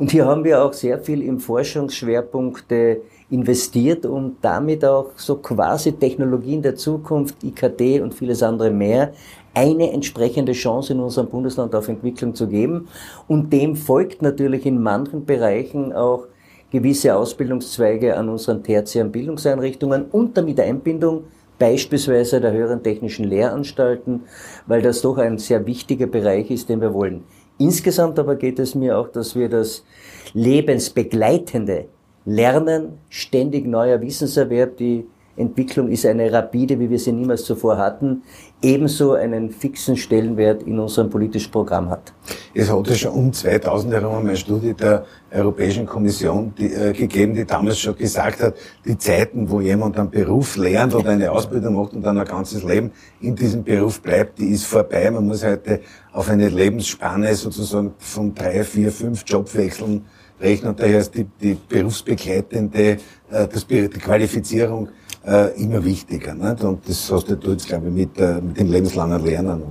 Und 0.00 0.12
hier 0.12 0.24
haben 0.24 0.44
wir 0.44 0.64
auch 0.64 0.72
sehr 0.72 0.98
viel 0.98 1.20
im 1.22 1.38
Forschungsschwerpunkte 1.38 3.02
investiert, 3.28 4.06
um 4.06 4.36
damit 4.40 4.82
auch 4.82 5.10
so 5.16 5.36
quasi 5.36 5.92
Technologien 5.92 6.62
der 6.62 6.74
Zukunft, 6.74 7.44
IKT 7.44 8.00
und 8.00 8.14
vieles 8.14 8.42
andere 8.42 8.70
mehr, 8.70 9.12
eine 9.52 9.92
entsprechende 9.92 10.52
Chance 10.52 10.94
in 10.94 11.00
unserem 11.00 11.28
Bundesland 11.28 11.74
auf 11.74 11.88
Entwicklung 11.88 12.34
zu 12.34 12.48
geben. 12.48 12.88
Und 13.28 13.52
dem 13.52 13.76
folgt 13.76 14.22
natürlich 14.22 14.64
in 14.64 14.82
manchen 14.82 15.26
Bereichen 15.26 15.92
auch 15.92 16.28
gewisse 16.72 17.14
Ausbildungszweige 17.14 18.16
an 18.16 18.30
unseren 18.30 18.62
tertiären 18.62 19.12
Bildungseinrichtungen 19.12 20.06
unter 20.12 20.40
Miteinbindung 20.40 21.24
beispielsweise 21.58 22.40
der 22.40 22.52
höheren 22.52 22.82
technischen 22.82 23.26
Lehranstalten, 23.26 24.22
weil 24.66 24.80
das 24.80 25.02
doch 25.02 25.18
ein 25.18 25.36
sehr 25.36 25.66
wichtiger 25.66 26.06
Bereich 26.06 26.50
ist, 26.50 26.70
den 26.70 26.80
wir 26.80 26.94
wollen. 26.94 27.22
Insgesamt 27.60 28.18
aber 28.18 28.36
geht 28.36 28.58
es 28.58 28.74
mir 28.74 28.96
auch, 28.96 29.08
dass 29.08 29.36
wir 29.36 29.50
das 29.50 29.84
lebensbegleitende 30.32 31.88
Lernen, 32.24 32.98
ständig 33.10 33.66
neuer 33.66 34.00
Wissenserwerb, 34.00 34.78
die 34.78 35.06
Entwicklung 35.40 35.88
ist 35.88 36.06
eine 36.06 36.32
rapide, 36.32 36.78
wie 36.78 36.90
wir 36.90 36.98
sie 36.98 37.12
niemals 37.12 37.44
zuvor 37.44 37.78
hatten, 37.78 38.22
ebenso 38.62 39.14
einen 39.14 39.50
fixen 39.50 39.96
Stellenwert 39.96 40.62
in 40.62 40.78
unserem 40.78 41.10
politischen 41.10 41.50
Programm 41.50 41.90
hat. 41.90 42.12
Es 42.54 42.70
hat 42.70 42.88
ja 42.88 42.94
schon 42.94 43.12
um 43.12 43.32
2000 43.32 43.94
herum 43.94 44.18
eine 44.18 44.36
Studie 44.36 44.74
der 44.74 45.04
Europäischen 45.32 45.86
Kommission 45.86 46.52
die, 46.56 46.72
äh, 46.72 46.92
gegeben, 46.92 47.34
die 47.34 47.44
damals 47.44 47.78
schon 47.78 47.96
gesagt 47.96 48.42
hat, 48.42 48.54
die 48.84 48.98
Zeiten, 48.98 49.50
wo 49.50 49.60
jemand 49.60 49.98
einen 49.98 50.10
Beruf 50.10 50.56
lernt 50.56 50.94
oder 50.94 51.10
eine 51.10 51.30
Ausbildung 51.30 51.74
macht 51.74 51.94
und 51.94 52.02
dann 52.02 52.18
ein 52.18 52.26
ganzes 52.26 52.62
Leben 52.62 52.90
in 53.20 53.34
diesem 53.34 53.64
Beruf 53.64 54.00
bleibt, 54.00 54.38
die 54.38 54.50
ist 54.50 54.64
vorbei. 54.64 55.10
Man 55.10 55.26
muss 55.26 55.44
heute 55.44 55.80
auf 56.12 56.28
eine 56.28 56.48
Lebensspanne 56.48 57.34
sozusagen 57.34 57.94
von 57.98 58.34
drei, 58.34 58.64
vier, 58.64 58.92
fünf 58.92 59.24
Jobwechseln 59.26 60.04
rechnen. 60.40 60.74
Daher 60.76 60.98
ist 60.98 61.14
die, 61.14 61.24
die 61.40 61.56
berufsbegleitende, 61.68 62.82
äh, 62.82 62.98
das, 63.30 63.66
die 63.66 63.88
Qualifizierung 63.88 64.88
äh, 65.26 65.62
immer 65.62 65.84
wichtiger. 65.84 66.34
Nicht? 66.34 66.64
Und 66.64 66.88
das 66.88 67.10
hast 67.10 67.28
du 67.28 67.50
jetzt, 67.50 67.66
glaube 67.66 67.88
ich, 67.88 67.94
mit, 67.94 68.18
äh, 68.18 68.40
mit 68.40 68.58
dem 68.58 68.70
lebenslangen 68.70 69.24
Lernen. 69.24 69.62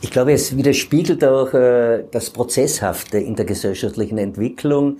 Ich 0.00 0.10
glaube, 0.10 0.32
es 0.32 0.56
widerspiegelt 0.56 1.24
auch 1.24 1.52
äh, 1.54 2.04
das 2.10 2.30
Prozesshafte 2.30 3.18
in 3.18 3.34
der 3.34 3.44
gesellschaftlichen 3.44 4.18
Entwicklung. 4.18 4.98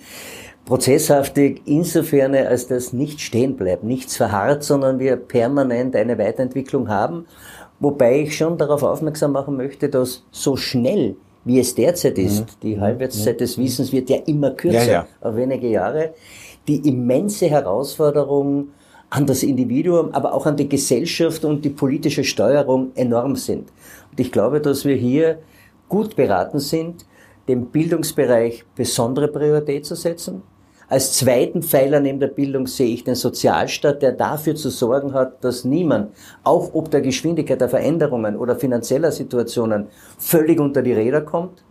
Prozesshaftig 0.65 1.63
insofern, 1.67 2.35
als 2.35 2.67
das 2.69 2.93
nicht 2.93 3.21
stehen 3.21 3.57
bleibt, 3.57 3.85
nichts 3.85 4.17
verharrt, 4.17 4.65
sondern 4.65 4.99
wir 4.99 5.17
permanent 5.17 5.95
eine 5.95 6.19
Weiterentwicklung 6.19 6.89
haben. 6.89 7.27
Wobei 7.81 8.21
ich 8.21 8.37
schon 8.37 8.57
darauf 8.57 8.83
aufmerksam 8.83 9.33
machen 9.33 9.57
möchte, 9.57 9.89
dass 9.89 10.25
so 10.31 10.57
schnell 10.57 11.17
wie 11.45 11.61
es 11.61 11.75
derzeit 11.75 12.19
ist, 12.19 12.41
mhm. 12.41 12.47
die 12.63 12.81
Halbwertszeit 12.81 13.41
des 13.41 13.59
Wissens 13.59 13.93
wird 13.93 14.09
ja 14.09 14.17
immer 14.27 14.53
kürzer, 14.53 14.87
ja, 14.87 14.93
ja. 14.93 15.07
auf 15.21 15.37
wenige 15.37 15.69
Jahre, 15.69 16.15
die 16.67 16.89
immense 16.89 17.47
Herausforderung 17.47 18.69
an 19.15 19.27
das 19.27 19.45
Individuum, 19.45 20.11
aber 20.13 20.35
auch 20.35 20.45
an 20.45 20.57
die 20.57 20.69
Gesellschaft 20.69 21.45
und 21.45 21.65
die 21.65 21.71
politische 21.71 22.25
Steuerung 22.25 22.91
enorm 22.97 23.37
sind. 23.37 23.71
Und 24.11 24.19
ich 24.19 24.33
glaube, 24.33 24.61
dass 24.61 24.85
wir 24.85 24.97
hier 24.97 25.39
gut 25.89 26.17
beraten 26.17 26.59
sind, 26.59 27.07
dem 27.47 27.67
Bildungsbereich 27.67 28.65
besondere 28.75 29.29
Priorität 29.29 29.87
zu 29.87 29.95
setzen. 29.95 30.43
Als 30.89 31.13
zweiten 31.13 31.63
Pfeiler 31.63 32.01
neben 32.01 32.19
der 32.19 32.27
Bildung 32.27 32.67
sehe 32.67 32.89
ich 32.89 33.05
den 33.05 33.15
Sozialstaat, 33.15 34.03
der 34.03 34.11
dafür 34.11 34.57
zu 34.57 34.69
sorgen 34.69 35.15
hat, 35.15 35.45
dass 35.45 35.65
niemand, 35.65 36.11
auch 36.43 36.75
ob 36.75 36.91
der 36.91 37.01
Geschwindigkeit 37.01 37.61
der 37.61 37.69
Veränderungen 37.69 38.37
oder 38.37 38.57
finanzieller 38.57 39.13
Situationen, 39.13 39.87
völlig 40.19 40.59
unter 40.59 40.83
die 40.83 40.93
Räder 40.93 41.21
kommt. 41.21 41.63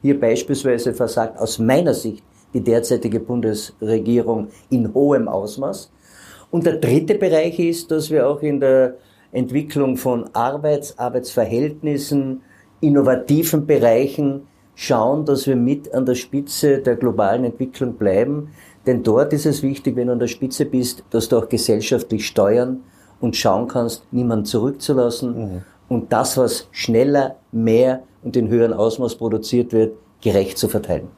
Hier 0.00 0.18
beispielsweise 0.18 0.94
versagt 0.94 1.38
aus 1.38 1.58
meiner 1.58 1.92
Sicht 1.92 2.24
die 2.54 2.62
derzeitige 2.62 3.20
Bundesregierung 3.20 4.48
in 4.70 4.94
hohem 4.94 5.28
Ausmaß. 5.28 5.90
Und 6.56 6.64
der 6.64 6.78
dritte 6.78 7.16
Bereich 7.16 7.58
ist, 7.58 7.90
dass 7.90 8.10
wir 8.10 8.26
auch 8.26 8.40
in 8.40 8.60
der 8.60 8.94
Entwicklung 9.30 9.98
von 9.98 10.30
Arbeits-, 10.32 10.98
Arbeitsverhältnissen, 10.98 12.40
innovativen 12.80 13.66
Bereichen 13.66 14.46
schauen, 14.74 15.26
dass 15.26 15.46
wir 15.46 15.54
mit 15.54 15.92
an 15.92 16.06
der 16.06 16.14
Spitze 16.14 16.78
der 16.78 16.96
globalen 16.96 17.44
Entwicklung 17.44 17.96
bleiben. 17.96 18.52
Denn 18.86 19.02
dort 19.02 19.34
ist 19.34 19.44
es 19.44 19.62
wichtig, 19.62 19.96
wenn 19.96 20.06
du 20.06 20.14
an 20.14 20.18
der 20.18 20.28
Spitze 20.28 20.64
bist, 20.64 21.04
dass 21.10 21.28
du 21.28 21.36
auch 21.36 21.50
gesellschaftlich 21.50 22.26
steuern 22.26 22.84
und 23.20 23.36
schauen 23.36 23.68
kannst, 23.68 24.10
niemanden 24.10 24.46
zurückzulassen 24.46 25.38
mhm. 25.38 25.62
und 25.90 26.10
das, 26.10 26.38
was 26.38 26.68
schneller, 26.70 27.36
mehr 27.52 28.04
und 28.22 28.34
in 28.34 28.48
höheren 28.48 28.72
Ausmaß 28.72 29.16
produziert 29.16 29.74
wird, 29.74 29.92
gerecht 30.22 30.56
zu 30.56 30.68
verteilen. 30.68 31.08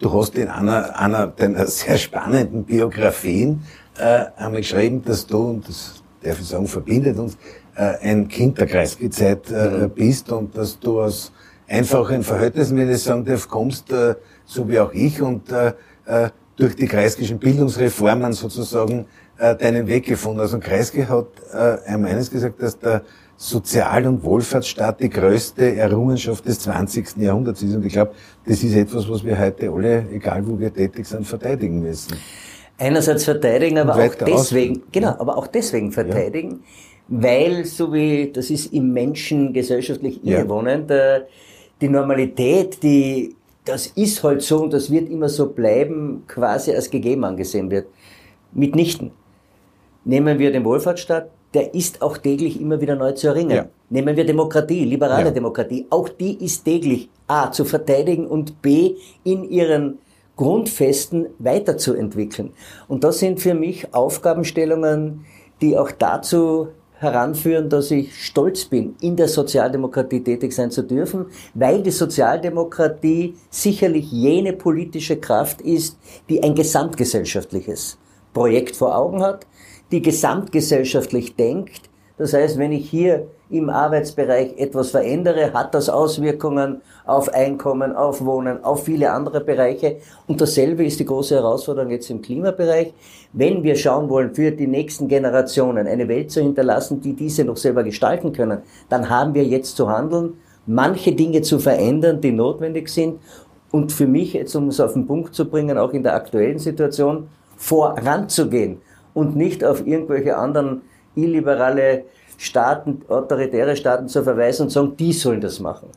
Du 0.00 0.12
hast 0.12 0.36
in 0.36 0.48
einer, 0.48 0.98
einer 0.98 1.28
deiner 1.28 1.66
sehr 1.66 1.96
spannenden 1.96 2.64
Biografien 2.64 3.62
äh, 3.98 4.26
einmal 4.36 4.60
geschrieben, 4.60 5.02
dass 5.04 5.26
du, 5.26 5.38
und 5.38 5.68
das 5.68 6.02
darf 6.22 6.40
ich 6.40 6.46
sagen, 6.46 6.66
verbindet 6.66 7.18
uns, 7.18 7.36
äh, 7.74 7.94
ein 8.02 8.28
Kind 8.28 8.58
der 8.58 8.66
Kreisgezeit 8.66 9.50
äh, 9.50 9.88
bist 9.92 10.30
und 10.30 10.56
dass 10.56 10.78
du 10.78 11.00
aus 11.00 11.32
einfachen 11.68 12.22
Verhältnissen, 12.22 12.76
wenn 12.76 12.90
ich 12.90 13.02
sagen 13.02 13.24
darf, 13.24 13.48
kommst, 13.48 13.92
äh, 13.92 14.14
so 14.44 14.68
wie 14.68 14.78
auch 14.78 14.92
ich 14.92 15.20
und 15.22 15.50
äh, 15.50 15.72
äh, 16.06 16.30
durch 16.56 16.76
die 16.76 16.86
kreisgischen 16.86 17.38
Bildungsreformen 17.38 18.32
sozusagen 18.34 19.06
äh, 19.38 19.56
deinen 19.56 19.86
Weg 19.86 20.04
gefunden 20.04 20.40
hast. 20.40 20.52
Und 20.52 20.62
Kreisge 20.62 21.08
hat 21.08 21.26
äh, 21.52 21.90
einmal 21.90 22.12
eines 22.12 22.30
gesagt, 22.30 22.62
dass 22.62 22.78
der 22.78 23.02
Sozial- 23.36 24.06
und 24.06 24.22
Wohlfahrtsstaat 24.22 25.00
die 25.00 25.08
größte 25.08 25.74
Errungenschaft 25.74 26.46
des 26.46 26.60
20. 26.60 27.16
Jahrhunderts 27.16 27.62
ist. 27.62 27.74
Und 27.74 27.84
ich 27.84 27.94
glaube, 27.94 28.12
das 28.46 28.62
ist 28.62 28.74
etwas, 28.74 29.08
was 29.08 29.24
wir 29.24 29.36
heute 29.38 29.70
alle, 29.70 30.06
egal 30.12 30.46
wo 30.46 30.58
wir 30.58 30.72
tätig 30.72 31.06
sind, 31.06 31.26
verteidigen 31.26 31.82
müssen 31.82 32.16
einerseits 32.78 33.24
verteidigen, 33.24 33.78
aber 33.78 33.94
auch 33.94 34.14
deswegen, 34.14 34.76
aus. 34.76 34.82
genau, 34.92 35.08
aber 35.18 35.36
auch 35.36 35.46
deswegen 35.46 35.92
verteidigen, 35.92 36.62
ja. 37.08 37.22
weil 37.22 37.64
so 37.64 37.92
wie 37.92 38.30
das 38.32 38.50
ist 38.50 38.72
im 38.72 38.92
Menschen 38.92 39.52
gesellschaftlich 39.52 40.24
innewohnend, 40.24 40.90
ja. 40.90 41.16
Äh, 41.16 41.22
die 41.80 41.88
Normalität, 41.88 42.82
die 42.82 43.34
das 43.64 43.86
ist 43.88 44.22
halt 44.22 44.42
so 44.42 44.62
und 44.62 44.72
das 44.72 44.90
wird 44.90 45.08
immer 45.08 45.28
so 45.28 45.48
bleiben, 45.48 46.24
quasi 46.26 46.72
als 46.72 46.90
gegeben 46.90 47.24
angesehen 47.24 47.70
wird. 47.70 47.86
Mitnichten. 48.52 49.12
Nehmen 50.04 50.38
wir 50.38 50.50
den 50.50 50.64
Wohlfahrtsstaat, 50.64 51.30
der 51.54 51.74
ist 51.74 52.02
auch 52.02 52.18
täglich 52.18 52.60
immer 52.60 52.80
wieder 52.80 52.96
neu 52.96 53.12
zu 53.12 53.28
erringen. 53.28 53.50
Ja. 53.50 53.66
Nehmen 53.90 54.16
wir 54.16 54.24
Demokratie, 54.24 54.84
liberale 54.84 55.26
ja. 55.26 55.30
Demokratie. 55.30 55.86
Auch 55.90 56.08
die 56.08 56.44
ist 56.44 56.64
täglich 56.64 57.08
A 57.28 57.52
zu 57.52 57.64
verteidigen 57.64 58.26
und 58.26 58.62
B 58.62 58.96
in 59.22 59.48
ihren 59.48 59.98
Grundfesten 60.36 61.26
weiterzuentwickeln. 61.38 62.52
Und 62.88 63.04
das 63.04 63.18
sind 63.18 63.40
für 63.40 63.54
mich 63.54 63.94
Aufgabenstellungen, 63.94 65.24
die 65.60 65.76
auch 65.76 65.90
dazu 65.90 66.68
heranführen, 67.02 67.68
dass 67.68 67.90
ich 67.90 68.14
stolz 68.24 68.64
bin, 68.64 68.94
in 69.00 69.16
der 69.16 69.28
Sozialdemokratie 69.28 70.22
tätig 70.22 70.52
sein 70.52 70.70
zu 70.70 70.82
dürfen, 70.82 71.26
weil 71.52 71.82
die 71.82 71.90
Sozialdemokratie 71.90 73.34
sicherlich 73.50 74.10
jene 74.10 74.52
politische 74.52 75.16
Kraft 75.16 75.60
ist, 75.60 75.98
die 76.28 76.42
ein 76.42 76.54
gesamtgesellschaftliches 76.54 77.98
Projekt 78.32 78.76
vor 78.76 78.96
Augen 78.96 79.20
hat, 79.20 79.46
die 79.90 80.00
gesamtgesellschaftlich 80.00 81.36
denkt. 81.36 81.90
Das 82.18 82.32
heißt, 82.32 82.56
wenn 82.56 82.72
ich 82.72 82.88
hier 82.88 83.26
im 83.52 83.68
Arbeitsbereich 83.68 84.54
etwas 84.56 84.90
verändere, 84.90 85.52
hat 85.52 85.74
das 85.74 85.90
Auswirkungen 85.90 86.80
auf 87.04 87.28
Einkommen, 87.34 87.94
auf 87.94 88.24
Wohnen, 88.24 88.64
auf 88.64 88.84
viele 88.84 89.12
andere 89.12 89.42
Bereiche. 89.42 89.98
Und 90.26 90.40
dasselbe 90.40 90.84
ist 90.86 90.98
die 90.98 91.04
große 91.04 91.34
Herausforderung 91.34 91.90
jetzt 91.90 92.08
im 92.08 92.22
Klimabereich. 92.22 92.94
Wenn 93.34 93.62
wir 93.62 93.76
schauen 93.76 94.08
wollen, 94.08 94.34
für 94.34 94.50
die 94.52 94.66
nächsten 94.66 95.06
Generationen 95.06 95.86
eine 95.86 96.08
Welt 96.08 96.30
zu 96.30 96.40
hinterlassen, 96.40 97.02
die 97.02 97.12
diese 97.12 97.44
noch 97.44 97.58
selber 97.58 97.84
gestalten 97.84 98.32
können, 98.32 98.62
dann 98.88 99.10
haben 99.10 99.34
wir 99.34 99.44
jetzt 99.44 99.76
zu 99.76 99.88
handeln, 99.88 100.34
manche 100.66 101.12
Dinge 101.12 101.42
zu 101.42 101.58
verändern, 101.58 102.22
die 102.22 102.32
notwendig 102.32 102.88
sind. 102.88 103.20
Und 103.70 103.92
für 103.92 104.06
mich, 104.06 104.32
jetzt 104.32 104.54
um 104.54 104.68
es 104.68 104.80
auf 104.80 104.94
den 104.94 105.06
Punkt 105.06 105.34
zu 105.34 105.44
bringen, 105.48 105.76
auch 105.76 105.92
in 105.92 106.02
der 106.02 106.14
aktuellen 106.14 106.58
Situation, 106.58 107.28
voranzugehen 107.56 108.80
und 109.12 109.36
nicht 109.36 109.62
auf 109.62 109.86
irgendwelche 109.86 110.38
anderen 110.38 110.82
illiberale 111.14 112.04
Staaten, 112.42 113.02
autoritäre 113.08 113.76
Staaten 113.76 114.08
zu 114.08 114.24
verweisen 114.24 114.64
und 114.64 114.70
sagen, 114.70 114.96
die 114.96 115.12
sollen 115.12 115.40
das 115.40 115.60
machen. 115.60 115.88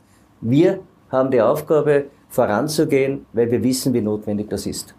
Wir 0.41 0.79
haben 1.09 1.31
die 1.31 1.41
Aufgabe, 1.41 2.05
voranzugehen, 2.29 3.25
weil 3.33 3.49
wir 3.49 3.63
wissen, 3.63 3.93
wie 3.93 4.01
notwendig 4.01 4.49
das 4.49 4.65
ist. 4.65 4.93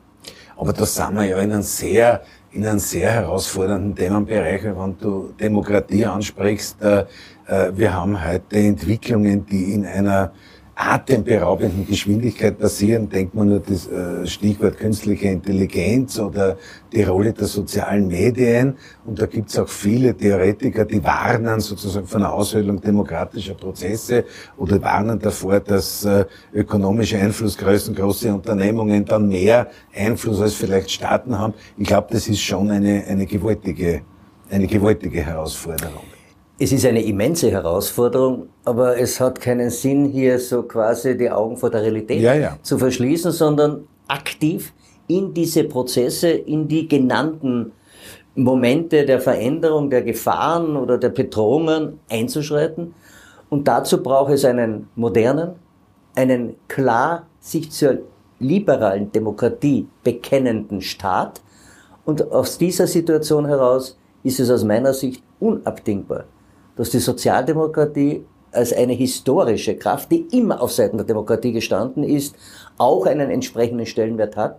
Aber 0.57 0.73
da 0.73 0.87
sind 0.87 1.15
wir 1.15 1.25
ja 1.25 1.39
in 1.39 1.53
einem 1.53 1.63
sehr, 1.63 2.23
in 2.51 2.67
einem 2.67 2.79
sehr 2.79 3.11
herausfordernden 3.11 3.95
Themenbereich, 3.95 4.65
wenn 4.65 4.99
du 4.99 5.35
Demokratie 5.39 6.07
ansprichst. 6.07 6.83
Äh, 6.83 7.05
äh, 7.47 7.73
wir 7.77 7.93
haben 7.93 8.15
heute 8.27 8.57
Entwicklungen, 8.57 9.45
die 9.47 9.75
in 9.75 9.85
einer 9.85 10.33
atemberaubenden 10.77 11.87
Geschwindigkeit 11.87 12.59
passieren. 12.59 13.09
Denkt 13.09 13.35
man 13.35 13.49
nur 13.49 13.61
das 13.61 13.89
äh, 13.89 14.27
Stichwort 14.27 14.77
künstliche 14.77 15.29
Intelligenz 15.29 16.19
oder 16.19 16.59
die 16.93 17.03
Rolle 17.03 17.33
der 17.33 17.47
sozialen 17.47 18.09
Medien. 18.09 18.77
Und 19.07 19.21
da 19.21 19.25
gibt 19.25 19.49
es 19.49 19.59
auch 19.59 19.69
viele 19.69 20.15
Theoretiker, 20.15 20.85
die 20.85 21.03
warnen 21.03 21.61
sozusagen 21.61 22.07
von 22.07 22.21
der 22.21 22.33
Aushöhlung 22.33 22.79
demokratischer 22.79 23.55
Prozesse 23.55 24.25
oder 24.59 24.81
warnen 24.83 25.19
davor, 25.19 25.61
dass 25.61 26.05
äh, 26.05 26.27
ökonomische 26.53 27.17
Einflussgrößen, 27.17 27.95
große 27.95 28.33
Unternehmungen 28.33 29.07
dann 29.07 29.29
mehr 29.29 29.71
Einfluss 29.95 30.43
als 30.43 30.55
vielleicht 30.55 30.91
Staaten 30.91 31.39
haben. 31.39 31.55
Ich 31.79 31.87
glaube, 31.89 32.09
das 32.11 32.29
ist 32.29 32.43
schon 32.43 32.71
eine, 32.71 33.03
eine 33.09 33.25
gewaltige, 33.25 34.03
eine 34.51 34.67
gewaltige 34.67 35.23
Herausforderung. 35.23 36.16
Es 36.59 36.73
ist 36.73 36.87
eine 36.87 37.03
immense 37.05 37.51
Herausforderung, 37.51 38.49
aber 38.65 38.99
es 38.99 39.21
hat 39.21 39.41
keinen 39.41 39.69
Sinn, 39.69 40.07
hier 40.07 40.39
so 40.39 40.63
quasi 40.63 41.17
die 41.17 41.31
Augen 41.31 41.57
vor 41.57 41.69
der 41.71 41.83
Realität 41.83 42.21
ja, 42.23 42.35
ja. 42.35 42.59
zu 42.63 42.79
verschließen, 42.79 43.31
sondern 43.31 43.87
aktiv 44.09 44.73
in 45.07 45.35
diese 45.35 45.65
Prozesse, 45.65 46.31
in 46.31 46.67
die 46.67 46.89
genannten 46.89 47.73
Momente 48.35 49.05
der 49.05 49.21
Veränderung, 49.21 49.91
der 49.91 50.03
Gefahren 50.03 50.77
oder 50.77 50.99
der 50.99 51.11
Bedrohungen 51.11 52.01
einzuschreiten. 52.09 52.95
Und 53.49 53.69
dazu 53.69 54.03
braucht 54.03 54.33
es 54.33 54.45
einen 54.45 54.89
modernen, 54.95 55.53
einen 56.15 56.57
klar 56.69 57.27
sich 57.41 57.71
zur 57.71 57.99
liberalen 58.39 59.13
Demokratie 59.13 59.89
bekennenden 60.03 60.81
Staat. 60.81 61.41
Und 62.05 62.31
aus 62.33 62.59
dieser 62.59 62.87
Situation 62.87 63.47
heraus 63.47 63.99
ist 64.23 64.41
es 64.41 64.51
aus 64.51 64.65
meiner 64.65 64.93
Sicht 64.93 65.23
unabdingbar, 65.41 66.25
dass 66.77 66.91
die 66.91 66.99
Sozialdemokratie 66.99 68.25
als 68.53 68.73
eine 68.73 68.93
historische 68.93 69.77
Kraft, 69.77 70.11
die 70.11 70.27
immer 70.33 70.63
auf 70.63 70.73
Seiten 70.73 70.97
der 70.97 71.07
Demokratie 71.07 71.53
gestanden 71.53 72.05
ist, 72.05 72.37
auch 72.79 73.07
einen 73.07 73.31
entsprechenden 73.31 73.87
Stellenwert 73.87 74.37
hat, 74.37 74.59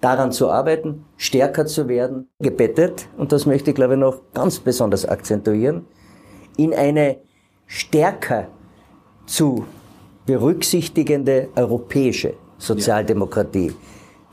daran 0.00 0.32
zu 0.32 0.50
arbeiten, 0.50 1.04
stärker 1.16 1.66
zu 1.66 1.88
werden, 1.88 2.28
gebettet, 2.40 3.08
und 3.16 3.32
das 3.32 3.46
möchte 3.46 3.70
ich 3.70 3.76
glaube 3.76 3.94
ich 3.94 4.00
noch 4.00 4.20
ganz 4.34 4.58
besonders 4.58 5.06
akzentuieren, 5.06 5.86
in 6.56 6.74
eine 6.74 7.18
stärker 7.66 8.48
zu 9.26 9.66
berücksichtigende 10.26 11.48
europäische 11.54 12.34
Sozialdemokratie. 12.58 13.68
Ja. 13.68 13.74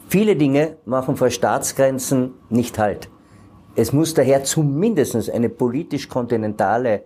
Viele 0.08 0.36
Dinge 0.36 0.78
machen 0.86 1.18
vor 1.18 1.30
Staatsgrenzen 1.30 2.34
nicht 2.50 2.78
Halt. 2.78 3.10
Es 3.76 3.92
muss 3.92 4.14
daher 4.14 4.44
zumindest 4.44 5.30
eine 5.32 5.50
politisch-kontinentale 5.50 7.06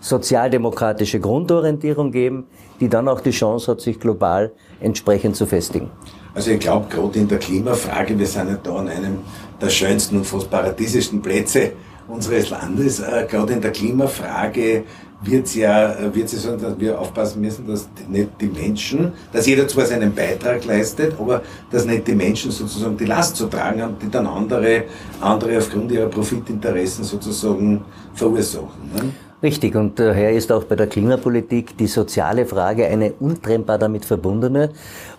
sozialdemokratische 0.00 1.20
Grundorientierung 1.20 2.12
geben, 2.12 2.46
die 2.80 2.88
dann 2.88 3.08
auch 3.08 3.20
die 3.20 3.30
Chance 3.30 3.72
hat, 3.72 3.80
sich 3.80 3.98
global 3.98 4.52
entsprechend 4.80 5.36
zu 5.36 5.46
festigen. 5.46 5.90
Also 6.34 6.52
ich 6.52 6.60
glaube, 6.60 6.86
gerade 6.88 7.18
in 7.18 7.28
der 7.28 7.38
Klimafrage, 7.38 8.18
wir 8.18 8.26
sind 8.26 8.48
ja 8.48 8.58
da 8.62 8.76
an 8.76 8.88
einem 8.88 9.18
der 9.60 9.70
schönsten 9.70 10.18
und 10.18 10.24
fast 10.24 10.50
paradiesischsten 10.50 11.20
Plätze 11.20 11.72
unseres 12.06 12.50
Landes. 12.50 13.00
Äh, 13.00 13.26
gerade 13.28 13.54
in 13.54 13.60
der 13.60 13.72
Klimafrage 13.72 14.84
wird 15.20 15.46
es 15.46 15.56
ja, 15.56 15.96
wird 16.14 16.32
es 16.32 16.42
so, 16.42 16.56
dass 16.56 16.78
wir 16.78 16.98
aufpassen 16.98 17.40
müssen, 17.40 17.66
dass 17.66 17.88
nicht 18.08 18.30
die 18.40 18.46
Menschen, 18.46 19.12
dass 19.32 19.46
jeder 19.46 19.66
zwar 19.66 19.84
seinen 19.84 20.14
Beitrag 20.14 20.64
leistet, 20.64 21.14
aber 21.18 21.42
dass 21.70 21.84
nicht 21.84 22.06
die 22.06 22.14
Menschen 22.14 22.52
sozusagen 22.52 22.96
die 22.96 23.04
Last 23.04 23.34
zu 23.34 23.46
tragen 23.46 23.82
haben, 23.82 23.96
die 24.00 24.08
dann 24.08 24.26
andere, 24.26 24.84
andere 25.20 25.58
aufgrund 25.58 25.90
ihrer 25.90 26.06
Profitinteressen 26.06 27.02
sozusagen 27.02 27.84
verursachen. 28.14 28.92
Ne? 28.94 29.12
Richtig, 29.40 29.76
und 29.76 30.00
daher 30.00 30.32
ist 30.32 30.50
auch 30.50 30.64
bei 30.64 30.74
der 30.74 30.88
Klimapolitik 30.88 31.76
die 31.78 31.86
soziale 31.86 32.44
Frage 32.44 32.86
eine 32.86 33.12
untrennbar 33.12 33.78
damit 33.78 34.04
verbundene. 34.04 34.70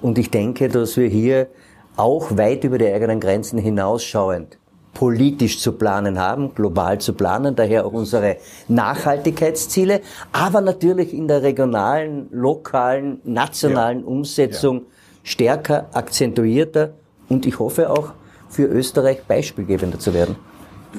Und 0.02 0.18
ich 0.18 0.30
denke, 0.30 0.68
dass 0.68 0.98
wir 0.98 1.08
hier 1.08 1.48
auch 1.96 2.36
weit 2.38 2.66
über 2.66 2.78
die 2.78 2.88
eigenen 2.88 3.22
Grenzen 3.22 3.60
hinausschauend 3.60 4.58
politisch 4.94 5.60
zu 5.60 5.74
planen 5.74 6.20
haben, 6.20 6.54
global 6.54 7.00
zu 7.00 7.14
planen, 7.14 7.56
daher 7.56 7.86
auch 7.86 7.94
unsere 7.94 8.38
Nachhaltigkeitsziele, 8.68 10.02
aber 10.34 10.60
natürlich 10.60 11.14
in 11.14 11.30
der 11.30 11.42
regionalen, 11.44 12.28
lokalen, 12.32 13.22
nationalen 13.24 14.00
ja. 14.02 14.06
Umsetzung 14.06 14.78
ja. 14.78 14.84
stärker, 15.24 15.90
akzentuierter 15.94 16.96
und 17.30 17.46
ich 17.46 17.60
hoffe 17.60 17.90
auch 17.90 18.12
für 18.50 18.66
Österreich 18.66 19.24
beispielgebender 19.24 20.00
zu 20.00 20.14
werden. 20.14 20.36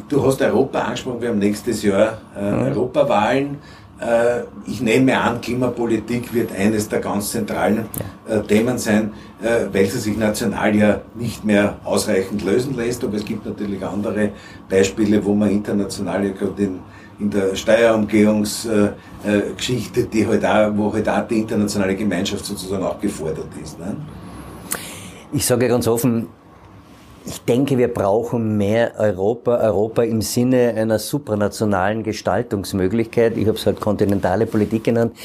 Du 0.09 0.25
hast 0.25 0.41
Europa 0.41 0.79
angesprochen, 0.81 1.21
wir 1.21 1.29
haben 1.31 1.39
nächstes 1.39 1.83
Jahr 1.83 2.19
äh, 2.37 2.51
mhm. 2.51 2.63
Europawahlen. 2.63 3.59
Äh, 4.01 4.43
ich 4.67 4.81
nehme 4.81 5.21
an, 5.21 5.41
Klimapolitik 5.41 6.33
wird 6.33 6.53
eines 6.57 6.89
der 6.89 7.01
ganz 7.01 7.33
zentralen 7.33 7.87
äh, 8.29 8.39
Themen 8.41 8.79
sein, 8.79 9.13
äh, 9.43 9.67
welches 9.73 10.05
sich 10.05 10.17
national 10.17 10.77
ja 10.77 11.01
nicht 11.15 11.45
mehr 11.45 11.77
ausreichend 11.85 12.43
lösen 12.43 12.77
lässt. 12.77 13.03
Aber 13.05 13.17
es 13.17 13.25
gibt 13.25 13.45
natürlich 13.45 13.85
andere 13.85 14.31
Beispiele, 14.69 15.25
wo 15.25 15.35
man 15.35 15.51
international 15.51 16.25
ja 16.25 16.31
gerade 16.33 16.63
in, 16.63 16.79
in 17.19 17.31
der 17.31 17.57
Steuerumgehungsgeschichte, 17.57 20.05
die 20.05 20.25
halt 20.27 20.47
auch, 20.47 20.71
wo 20.77 20.93
halt 20.93 21.09
auch 21.09 21.27
die 21.29 21.41
internationale 21.41 21.97
Gemeinschaft 21.97 22.47
sozusagen 22.47 22.85
auch 22.85 23.01
gefordert 23.01 23.49
ist. 23.63 23.79
Ne? 23.79 23.97
Ich 25.33 25.45
sage 25.45 25.69
ganz 25.69 25.87
offen, 25.87 26.29
ich 27.31 27.43
denke, 27.43 27.79
wir 27.79 27.95
brauchen 27.95 28.57
mehr 28.57 28.95
Europa, 28.99 29.59
Europa 29.59 30.03
im 30.03 30.21
Sinne 30.21 30.75
einer 30.75 30.99
supranationalen 30.99 32.03
Gestaltungsmöglichkeit. 32.03 33.37
Ich 33.37 33.47
habe 33.47 33.57
es 33.57 33.65
halt 33.67 33.81
kontinentale 33.81 34.47
Politik 34.47 34.83
genannt. 34.83 35.17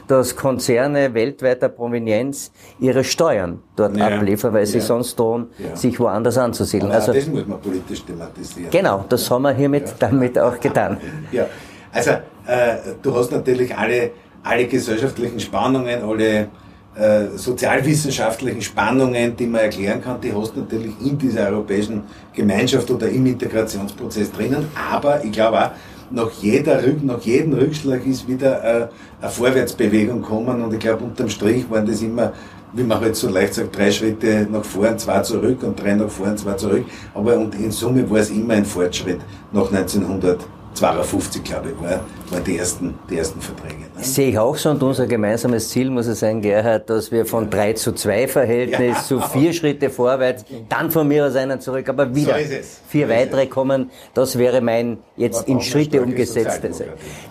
dass 0.09 0.37
Konzerne 0.37 1.15
weltweiter 1.15 1.69
Provenienz 1.69 2.53
ihre 2.79 3.05
Steuern 3.05 3.61
dort 3.77 3.97
ja. 3.97 4.07
abliefern, 4.07 4.53
weil 4.53 4.67
sie 4.67 4.81
sonst 4.81 5.19
drohen, 5.19 5.49
sich 5.75 5.99
woanders 5.99 6.39
anzusiedeln. 6.39 6.93
also, 6.93 7.13
das 7.13 7.27
muss 7.27 7.47
man 7.47 7.61
politisch 7.61 8.05
thematisieren. 8.05 8.71
Genau, 8.71 9.05
das 9.09 9.31
haben 9.31 9.43
wir 9.43 9.53
hiermit 9.53 9.95
damit 9.99 10.39
auch 10.39 10.59
getan. 10.61 10.99
Ja, 11.33 11.47
also 11.93 12.11
äh, 12.11 12.77
du 13.03 13.15
hast 13.15 13.33
natürlich 13.33 13.77
alle, 13.77 14.11
alle 14.43 14.67
gesellschaftlichen 14.67 15.41
Spannungen, 15.41 16.03
alle 16.03 16.49
äh, 16.97 17.37
sozialwissenschaftlichen 17.37 18.63
Spannungen, 18.63 19.37
die 19.37 19.47
man 19.47 19.63
erklären 19.63 20.01
kann, 20.01 20.21
die 20.21 20.33
hast 20.33 20.55
du 20.57 20.61
natürlich 20.61 20.95
in 21.05 21.19
dieser 21.19 21.49
europäischen 21.49 22.05
Gemeinschaft 22.33 22.91
oder 22.91 23.09
im 23.09 23.27
Integrationsprozess 23.27 24.33
drinnen. 24.33 24.69
Aber 24.91 25.23
ich 25.23 25.33
glaube 25.33 25.63
auch, 25.63 25.71
nach, 26.11 26.31
jeder, 26.41 26.81
nach 27.03 27.21
jedem 27.21 27.55
Rückschlag 27.55 28.07
ist 28.07 28.29
wieder 28.29 28.63
äh, 28.63 28.89
eine 29.21 29.31
Vorwärtsbewegung 29.31 30.23
kommen 30.23 30.63
und 30.63 30.73
ich 30.73 30.81
glaube, 30.81 31.05
unterm 31.05 31.29
Strich 31.29 31.69
waren 31.71 31.87
das 31.87 32.03
immer 32.03 32.33
wie 32.77 32.83
man 32.83 33.01
halt 33.01 33.17
so 33.17 33.29
leicht 33.29 33.55
sagt, 33.55 33.77
drei 33.77 33.91
Schritte 33.91 34.47
nach 34.51 34.65
vorn, 34.65 34.99
zwei 34.99 35.21
zurück 35.21 35.63
und 35.63 35.81
drei 35.83 35.95
nach 35.95 36.11
vorn, 36.11 36.37
zwei 36.37 36.55
zurück. 36.55 36.85
Aber 37.15 37.39
und 37.39 37.55
in 37.55 37.71
Summe 37.71 38.09
war 38.11 38.19
es 38.19 38.31
immer 38.31 38.55
ein 38.55 38.65
Fortschritt 38.65 39.21
nach 39.53 39.73
1900. 39.73 40.47
52, 40.77 41.43
glaube 41.43 41.71
ich, 41.71 41.83
war, 41.83 42.01
waren 42.31 42.45
die 42.45 42.59
ersten, 42.59 42.99
die 43.09 43.17
ersten 43.17 43.41
Verträge. 43.41 43.85
Ne? 43.97 44.05
Sehe 44.05 44.29
ich 44.29 44.39
auch 44.39 44.57
so 44.57 44.71
und 44.71 44.83
unser 44.83 45.07
gemeinsames 45.07 45.71
Ziel 45.71 45.91
muss 45.91 46.07
es 46.07 46.21
sein, 46.21 46.43
Gerhard, 46.43 46.91
dass 46.91 47.11
wir 47.11 47.25
von 47.25 47.49
3 47.49 47.73
zu 47.73 47.93
2 47.93 48.29
Verhältnis 48.29 48.97
ja, 48.97 49.03
zu 49.03 49.21
vier 49.21 49.55
Schritte 49.55 49.89
vorwärts, 49.89 50.45
dann 50.69 50.91
von 50.91 51.09
mir 51.09 51.27
aus 51.27 51.35
einen 51.35 51.61
zurück, 51.61 51.89
aber 51.89 52.15
wieder 52.15 52.39
so 52.39 52.57
vier 52.89 53.07
so 53.07 53.13
weitere 53.13 53.47
kommen. 53.47 53.91
Das 54.13 54.37
wäre 54.37 54.61
mein 54.61 54.99
jetzt 55.17 55.49
in 55.49 55.61
Schritte 55.63 56.03
umgesetztes. 56.03 56.83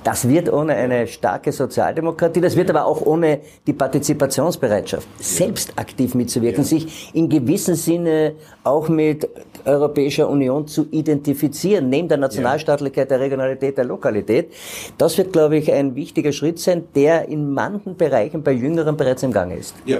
Das 0.03 0.27
wird 0.27 0.51
ohne 0.51 0.73
eine 0.73 1.05
starke 1.05 1.51
Sozialdemokratie, 1.51 2.41
das 2.41 2.55
wird 2.55 2.71
aber 2.71 2.85
auch 2.85 3.01
ohne 3.01 3.41
die 3.67 3.73
Partizipationsbereitschaft, 3.73 5.07
selbst 5.19 5.73
aktiv 5.75 6.15
mitzuwirken, 6.15 6.63
ja. 6.63 6.69
sich 6.69 7.11
in 7.13 7.29
gewissem 7.29 7.75
Sinne 7.75 8.33
auch 8.63 8.89
mit 8.89 9.29
Europäischer 9.65 10.29
Union 10.29 10.67
zu 10.67 10.87
identifizieren, 10.91 11.89
neben 11.89 12.07
der 12.07 12.17
Nationalstaatlichkeit 12.17 13.09
der 13.11 13.19
Region 13.19 13.34
Regionalität, 13.35 13.77
der 13.77 13.85
Lokalität. 13.85 14.53
Das 14.97 15.17
wird, 15.17 15.33
glaube 15.33 15.57
ich, 15.57 15.71
ein 15.71 15.95
wichtiger 15.95 16.31
Schritt 16.31 16.59
sein, 16.59 16.83
der 16.95 17.27
in 17.27 17.53
manchen 17.53 17.95
Bereichen 17.95 18.43
bei 18.43 18.51
Jüngeren 18.51 18.97
bereits 18.97 19.23
im 19.23 19.31
Gange 19.31 19.57
ist. 19.57 19.75
Ja. 19.85 19.99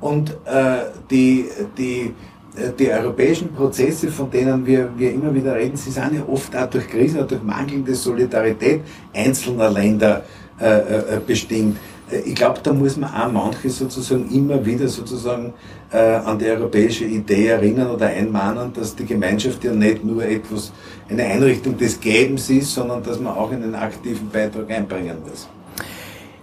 Und 0.00 0.30
äh, 0.44 0.78
die, 1.10 1.46
die, 1.78 2.12
äh, 2.56 2.72
die 2.78 2.90
europäischen 2.90 3.52
Prozesse, 3.52 4.08
von 4.08 4.30
denen 4.30 4.66
wir, 4.66 4.90
wir 4.96 5.12
immer 5.12 5.34
wieder 5.34 5.54
reden, 5.54 5.76
sie 5.76 5.90
sind 5.90 6.14
ja 6.14 6.22
oft 6.28 6.54
auch 6.54 6.68
durch 6.68 6.88
Krisen 6.88 7.18
oder 7.18 7.28
durch 7.28 7.42
mangelnde 7.42 7.94
Solidarität 7.94 8.82
einzelner 9.14 9.70
Länder 9.70 10.22
äh, 10.60 10.78
äh, 10.78 11.20
bestimmt. 11.26 11.78
Ich 12.24 12.36
glaube, 12.36 12.60
da 12.62 12.72
muss 12.72 12.96
man 12.96 13.10
auch 13.12 13.32
manche 13.32 13.68
sozusagen 13.68 14.30
immer 14.30 14.64
wieder 14.64 14.86
sozusagen 14.86 15.52
äh, 15.92 15.98
an 15.98 16.38
die 16.38 16.46
europäische 16.46 17.04
Idee 17.04 17.48
erinnern 17.48 17.90
oder 17.90 18.06
einmahnen, 18.06 18.72
dass 18.72 18.94
die 18.94 19.04
Gemeinschaft 19.04 19.64
ja 19.64 19.72
nicht 19.72 20.04
nur 20.04 20.24
etwas, 20.24 20.72
eine 21.08 21.24
Einrichtung 21.24 21.76
des 21.76 22.00
Gebens 22.00 22.48
ist, 22.48 22.74
sondern 22.74 23.02
dass 23.02 23.18
man 23.18 23.34
auch 23.34 23.50
einen 23.50 23.74
aktiven 23.74 24.28
Beitrag 24.30 24.70
einbringen 24.70 25.16
muss. 25.28 25.48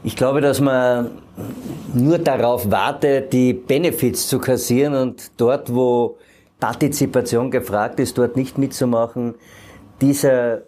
Ich 0.03 0.17
glaube, 0.17 0.41
dass 0.41 0.59
man 0.59 1.11
nur 1.93 2.17
darauf 2.17 2.69
wartet, 2.69 3.31
die 3.31 3.53
Benefits 3.53 4.27
zu 4.27 4.39
kassieren 4.39 4.95
und 4.95 5.31
dort, 5.37 5.73
wo 5.73 6.17
Partizipation 6.59 7.51
gefragt 7.51 8.01
ist, 8.01 8.17
dort 8.17 8.35
nicht 8.35 8.57
mitzumachen. 8.57 9.35
Dieser 10.01 10.63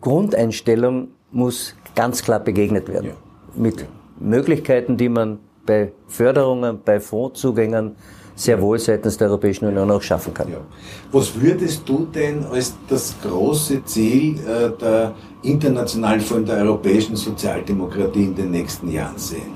Grundeinstellung 0.00 1.08
muss 1.32 1.74
ganz 1.94 2.22
klar 2.22 2.40
begegnet 2.40 2.88
werden. 2.88 3.10
Ja. 3.10 3.14
Mit 3.54 3.86
Möglichkeiten, 4.20 4.96
die 4.96 5.08
man 5.08 5.38
bei 5.66 5.92
Förderungen, 6.06 6.80
bei 6.84 7.00
Fondszugängen 7.00 7.96
sehr 8.34 8.60
wohl 8.62 8.78
seitens 8.78 9.18
der 9.18 9.28
Europäischen 9.28 9.66
Union 9.66 9.90
auch 9.90 10.00
schaffen 10.00 10.32
kann. 10.32 10.50
Ja. 10.50 10.58
Was 11.10 11.38
würdest 11.40 11.88
du 11.88 12.06
denn 12.06 12.44
als 12.44 12.74
das 12.88 13.16
große 13.20 13.84
Ziel 13.84 14.38
äh, 14.38 14.70
der 14.80 15.14
internationalen, 15.42 16.20
vor 16.20 16.36
allem 16.36 16.46
der 16.46 16.58
europäischen 16.58 17.16
Sozialdemokratie 17.16 18.24
in 18.24 18.34
den 18.36 18.52
nächsten 18.52 18.90
Jahren 18.90 19.18
sehen? 19.18 19.52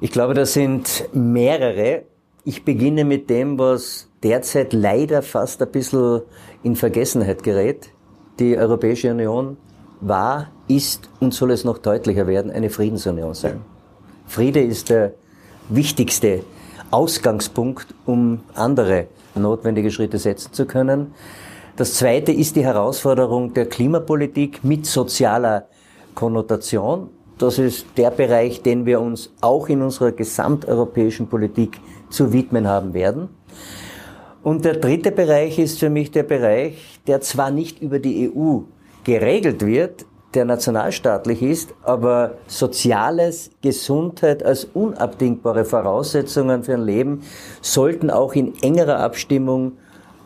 Ich 0.00 0.12
glaube, 0.12 0.34
das 0.34 0.52
sind 0.52 1.08
mehrere. 1.12 2.04
Ich 2.44 2.64
beginne 2.64 3.04
mit 3.04 3.28
dem, 3.30 3.58
was 3.58 4.08
derzeit 4.22 4.72
leider 4.72 5.22
fast 5.22 5.60
ein 5.60 5.72
bisschen 5.72 6.22
in 6.62 6.76
Vergessenheit 6.76 7.42
gerät. 7.42 7.90
Die 8.38 8.56
Europäische 8.56 9.10
Union 9.10 9.56
war, 10.00 10.50
ist 10.68 11.08
und 11.20 11.34
soll 11.34 11.50
es 11.50 11.64
noch 11.64 11.78
deutlicher 11.78 12.26
werden, 12.26 12.50
eine 12.50 12.70
Friedensunion 12.70 13.34
sein. 13.34 13.60
Friede 14.26 14.60
ist 14.60 14.90
der 14.90 15.12
wichtigste 15.68 16.42
Ausgangspunkt, 16.90 17.94
um 18.06 18.40
andere 18.54 19.06
notwendige 19.34 19.90
Schritte 19.90 20.18
setzen 20.18 20.52
zu 20.52 20.66
können. 20.66 21.12
Das 21.76 21.94
zweite 21.94 22.32
ist 22.32 22.56
die 22.56 22.64
Herausforderung 22.64 23.52
der 23.52 23.66
Klimapolitik 23.66 24.62
mit 24.62 24.86
sozialer 24.86 25.66
Konnotation. 26.14 27.10
Das 27.38 27.58
ist 27.58 27.86
der 27.96 28.10
Bereich, 28.10 28.62
den 28.62 28.86
wir 28.86 29.00
uns 29.00 29.32
auch 29.40 29.68
in 29.68 29.82
unserer 29.82 30.12
gesamteuropäischen 30.12 31.26
Politik 31.26 31.80
zu 32.10 32.32
widmen 32.32 32.68
haben 32.68 32.94
werden. 32.94 33.28
Und 34.44 34.64
der 34.64 34.74
dritte 34.74 35.10
Bereich 35.10 35.58
ist 35.58 35.80
für 35.80 35.90
mich 35.90 36.12
der 36.12 36.22
Bereich, 36.22 37.00
der 37.06 37.20
zwar 37.22 37.50
nicht 37.50 37.82
über 37.82 37.98
die 37.98 38.30
EU 38.30 38.60
geregelt 39.02 39.66
wird, 39.66 40.06
der 40.34 40.44
nationalstaatlich 40.44 41.42
ist, 41.42 41.74
aber 41.82 42.32
Soziales, 42.46 43.50
Gesundheit 43.62 44.42
als 44.42 44.64
unabdingbare 44.74 45.64
Voraussetzungen 45.64 46.64
für 46.64 46.74
ein 46.74 46.84
Leben 46.84 47.22
sollten 47.60 48.10
auch 48.10 48.34
in 48.34 48.54
engerer 48.62 48.98
Abstimmung 48.98 49.72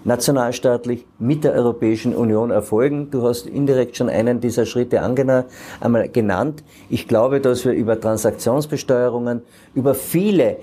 nationalstaatlich 0.05 1.07
mit 1.19 1.45
der 1.45 1.53
Europäischen 1.53 2.15
Union 2.15 2.51
erfolgen. 2.51 3.11
Du 3.11 3.23
hast 3.23 3.47
indirekt 3.47 3.97
schon 3.97 4.09
einen 4.09 4.41
dieser 4.41 4.65
Schritte 4.65 5.03
einmal 5.03 6.09
genannt. 6.09 6.65
Ich 6.89 7.09
glaube, 7.09 7.41
dass 7.41 7.65
wir 7.65 7.73
über 7.73 8.01
Transaktionsbesteuerungen, 8.01 9.43
über 9.75 9.95
viele 9.95 10.59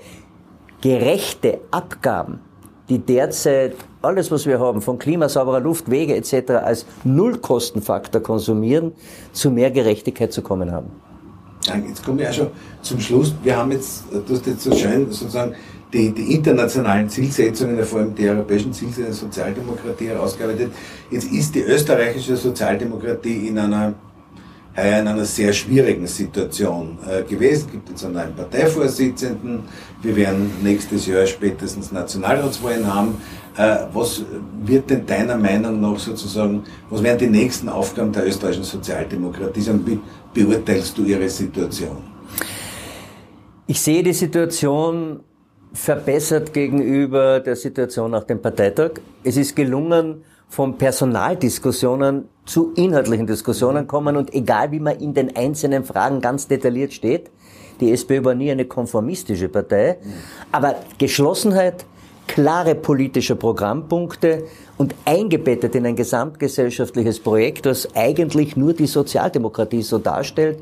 gerechte 0.80 1.60
Abgaben 1.70 2.40
die 2.88 2.98
derzeit 2.98 3.74
alles, 4.02 4.30
was 4.30 4.46
wir 4.46 4.60
haben, 4.60 4.80
von 4.80 4.98
klimasauberer 4.98 5.60
Luft, 5.60 5.90
Wege 5.90 6.14
etc. 6.14 6.50
als 6.52 6.86
Nullkostenfaktor 7.04 8.20
konsumieren, 8.22 8.92
zu 9.32 9.50
mehr 9.50 9.70
Gerechtigkeit 9.70 10.32
zu 10.32 10.42
kommen 10.42 10.70
haben. 10.70 10.90
Jetzt 11.88 12.04
kommen 12.04 12.18
wir 12.18 12.26
ja 12.26 12.32
schon 12.32 12.48
zum 12.82 13.00
Schluss. 13.00 13.34
Wir 13.42 13.56
haben 13.56 13.72
jetzt, 13.72 14.04
du 14.10 14.34
hast 14.34 14.46
jetzt 14.46 14.62
so 14.62 14.74
schön 14.74 15.10
sozusagen 15.10 15.54
die, 15.92 16.12
die 16.12 16.34
internationalen 16.34 17.08
Zielsetzungen, 17.08 17.82
vor 17.84 18.00
allem 18.00 18.14
die 18.14 18.28
europäischen 18.28 18.72
Zielsetzungen 18.72 19.06
der 19.06 19.14
Sozialdemokratie 19.14 20.08
herausgearbeitet. 20.08 20.72
Jetzt 21.10 21.32
ist 21.32 21.54
die 21.54 21.62
österreichische 21.62 22.36
Sozialdemokratie 22.36 23.48
in 23.48 23.58
einer 23.58 23.94
heuer 24.76 25.00
in 25.00 25.08
einer 25.08 25.24
sehr 25.24 25.52
schwierigen 25.52 26.06
Situation 26.06 26.98
äh, 27.08 27.22
gewesen. 27.22 27.66
Es 27.66 27.72
gibt 27.72 27.88
jetzt 27.88 28.04
einen 28.04 28.14
neuen 28.14 28.34
Parteivorsitzenden. 28.34 29.60
Wir 30.02 30.16
werden 30.16 30.50
nächstes 30.62 31.06
Jahr 31.06 31.26
spätestens 31.26 31.92
Nationalratswahlen 31.92 32.92
haben. 32.92 33.20
Äh, 33.56 33.86
was 33.92 34.22
wird 34.64 34.90
denn 34.90 35.06
deiner 35.06 35.36
Meinung 35.36 35.80
nach 35.80 35.98
sozusagen, 35.98 36.64
was 36.90 37.02
wären 37.02 37.18
die 37.18 37.28
nächsten 37.28 37.68
Aufgaben 37.68 38.12
der 38.12 38.26
österreichischen 38.26 38.64
Sozialdemokratie 38.64 39.70
und 39.70 39.86
wie 39.86 39.98
beurteilst 40.34 40.96
du 40.98 41.04
ihre 41.04 41.28
Situation? 41.28 41.96
Ich 43.66 43.80
sehe 43.80 44.02
die 44.02 44.12
Situation 44.12 45.20
verbessert 45.72 46.52
gegenüber 46.52 47.40
der 47.40 47.56
Situation 47.56 48.10
nach 48.10 48.24
dem 48.24 48.40
Parteitag. 48.40 48.92
Es 49.24 49.36
ist 49.36 49.56
gelungen, 49.56 50.22
von 50.48 50.78
Personaldiskussionen 50.78 52.28
zu 52.44 52.72
inhaltlichen 52.74 53.26
Diskussionen 53.26 53.86
kommen 53.86 54.16
und 54.16 54.32
egal 54.32 54.70
wie 54.72 54.80
man 54.80 54.98
in 54.98 55.14
den 55.14 55.36
einzelnen 55.36 55.84
Fragen 55.84 56.20
ganz 56.20 56.46
detailliert 56.46 56.92
steht, 56.92 57.30
die 57.80 57.92
SPÖ 57.92 58.24
war 58.24 58.34
nie 58.34 58.50
eine 58.50 58.64
konformistische 58.64 59.48
Partei, 59.48 59.98
aber 60.52 60.76
Geschlossenheit, 60.98 61.84
klare 62.26 62.74
politische 62.74 63.36
Programmpunkte 63.36 64.44
und 64.78 64.94
eingebettet 65.04 65.74
in 65.74 65.86
ein 65.86 65.96
gesamtgesellschaftliches 65.96 67.20
Projekt, 67.20 67.66
das 67.66 67.94
eigentlich 67.94 68.56
nur 68.56 68.72
die 68.72 68.86
Sozialdemokratie 68.86 69.82
so 69.82 69.98
darstellt, 69.98 70.58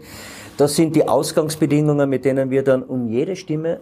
Das 0.57 0.77
sind 0.77 0.95
die 0.95 1.09
Ausgangsbedingungen, 1.09 2.09
mit 2.09 2.25
denen 2.25 2.51
wir 2.51 2.63
dann 2.63 2.85
um 2.85 3.09
jede 3.09 3.35
Stimme, 3.35 3.81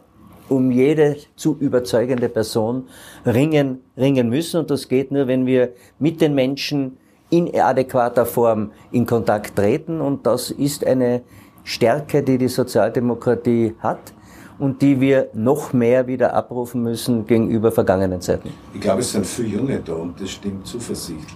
um 0.52 0.70
jede 0.70 1.16
zu 1.36 1.56
überzeugende 1.58 2.28
Person 2.28 2.84
ringen, 3.26 3.80
ringen 3.96 4.28
müssen. 4.28 4.60
Und 4.60 4.70
das 4.70 4.88
geht 4.88 5.10
nur, 5.10 5.26
wenn 5.26 5.46
wir 5.46 5.70
mit 5.98 6.20
den 6.20 6.34
Menschen 6.34 6.98
in 7.30 7.54
adäquater 7.58 8.26
Form 8.26 8.70
in 8.90 9.06
Kontakt 9.06 9.56
treten. 9.56 10.00
Und 10.00 10.26
das 10.26 10.50
ist 10.50 10.86
eine 10.86 11.22
Stärke, 11.64 12.22
die 12.22 12.38
die 12.38 12.48
Sozialdemokratie 12.48 13.74
hat 13.80 14.12
und 14.58 14.82
die 14.82 15.00
wir 15.00 15.28
noch 15.32 15.72
mehr 15.72 16.06
wieder 16.06 16.34
abrufen 16.34 16.82
müssen 16.82 17.26
gegenüber 17.26 17.72
vergangenen 17.72 18.20
Zeiten. 18.20 18.50
Ich 18.74 18.80
glaube, 18.80 19.00
es 19.00 19.12
sind 19.12 19.26
viele 19.26 19.48
Junge 19.48 19.80
da 19.84 19.94
und 19.94 20.20
das 20.20 20.30
stimmt 20.30 20.66
zuversichtlich. 20.66 21.26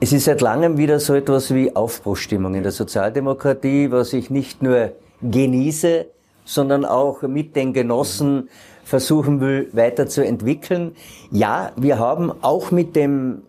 Es 0.00 0.12
ist 0.12 0.24
seit 0.24 0.40
langem 0.40 0.78
wieder 0.78 0.98
so 0.98 1.14
etwas 1.14 1.54
wie 1.54 1.76
Aufbruchstimmung 1.76 2.54
in 2.54 2.62
der 2.62 2.72
Sozialdemokratie, 2.72 3.90
was 3.90 4.12
ich 4.14 4.30
nicht 4.30 4.62
nur 4.62 4.92
genieße, 5.22 6.06
sondern 6.50 6.84
auch 6.84 7.22
mit 7.22 7.54
den 7.54 7.72
Genossen 7.72 8.48
versuchen 8.82 9.40
will, 9.40 9.68
weiterzuentwickeln. 9.72 10.96
Ja, 11.30 11.70
wir 11.76 11.98
haben 11.98 12.32
auch 12.42 12.72
mit 12.72 12.96
dem 12.96 13.42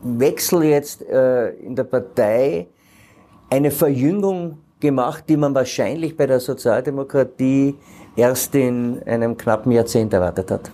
Wechsel 0.00 0.64
jetzt 0.64 1.02
äh, 1.02 1.50
in 1.50 1.76
der 1.76 1.84
Partei 1.84 2.66
eine 3.50 3.70
Verjüngung 3.70 4.58
gemacht, 4.80 5.24
die 5.28 5.36
man 5.36 5.54
wahrscheinlich 5.54 6.16
bei 6.16 6.26
der 6.26 6.40
Sozialdemokratie 6.40 7.76
erst 8.16 8.54
in 8.54 9.02
einem 9.04 9.36
knappen 9.36 9.72
Jahrzehnt 9.72 10.14
erwartet 10.14 10.50
hat 10.50 10.70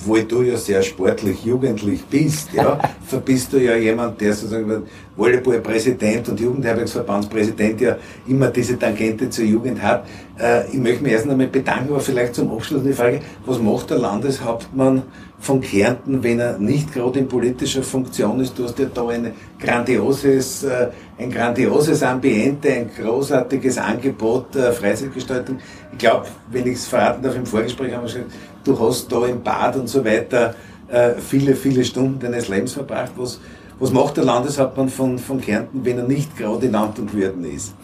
obwohl 0.00 0.24
du 0.24 0.42
ja 0.42 0.56
sehr 0.56 0.82
sportlich 0.82 1.44
jugendlich 1.44 2.04
bist, 2.06 2.52
ja, 2.54 2.78
bist 3.24 3.52
du 3.52 3.58
ja 3.58 3.76
jemand, 3.76 4.20
der 4.20 4.32
sozusagen 4.32 4.84
Volleyballpräsident 5.16 6.28
und 6.30 6.40
Jugendherbergsverbandspräsident 6.40 7.80
ja 7.80 7.96
immer 8.26 8.48
diese 8.48 8.78
Tangente 8.78 9.28
zur 9.28 9.44
Jugend 9.44 9.82
hat. 9.82 10.06
Äh, 10.38 10.68
ich 10.68 10.78
möchte 10.78 11.02
mich 11.02 11.12
erst 11.12 11.28
einmal 11.28 11.46
bedanken, 11.48 11.90
aber 11.90 12.00
vielleicht 12.00 12.34
zum 12.34 12.50
Abschluss 12.50 12.82
die 12.82 12.94
Frage, 12.94 13.20
was 13.44 13.58
macht 13.58 13.90
der 13.90 13.98
Landeshauptmann 13.98 15.02
von 15.38 15.60
Kärnten, 15.60 16.22
wenn 16.22 16.38
er 16.38 16.58
nicht 16.58 16.94
gerade 16.94 17.18
in 17.18 17.28
politischer 17.28 17.82
Funktion 17.82 18.40
ist? 18.40 18.58
Du 18.58 18.64
hast 18.64 18.78
ja 18.78 18.86
da 18.86 19.06
ein 19.08 19.32
grandioses, 19.58 20.64
äh, 20.64 20.88
ein 21.18 21.30
grandioses 21.30 22.02
Ambiente, 22.02 22.72
ein 22.72 22.90
großartiges 22.98 23.76
Angebot 23.76 24.54
der 24.54 24.72
Freizeitgestaltung. 24.72 25.58
Ich 25.92 25.98
glaube, 25.98 26.26
wenn 26.50 26.66
ich 26.66 26.76
es 26.76 26.88
verraten 26.88 27.22
darf, 27.22 27.36
im 27.36 27.44
Vorgespräch 27.44 27.92
haben 27.94 28.06
wir 28.06 28.12
gesagt, 28.12 28.32
du 28.64 28.78
hast 28.78 29.10
da 29.10 29.26
im 29.26 29.42
Bad 29.42 29.76
und 29.76 29.88
so 29.88 30.04
weiter 30.04 30.54
äh, 30.88 31.12
viele, 31.14 31.54
viele 31.54 31.84
Stunden 31.84 32.18
deines 32.18 32.48
Lebens 32.48 32.72
verbracht. 32.72 33.12
Was, 33.16 33.40
was 33.78 33.92
macht 33.92 34.16
der 34.16 34.24
Landeshauptmann 34.24 34.88
von, 34.88 35.18
von 35.18 35.40
Kärnten, 35.40 35.84
wenn 35.84 35.98
er 35.98 36.06
nicht 36.06 36.36
gerade 36.36 36.66
in 36.66 36.74
Amt 36.74 36.98
und 36.98 37.14
Würden 37.14 37.44
ist? 37.44 37.74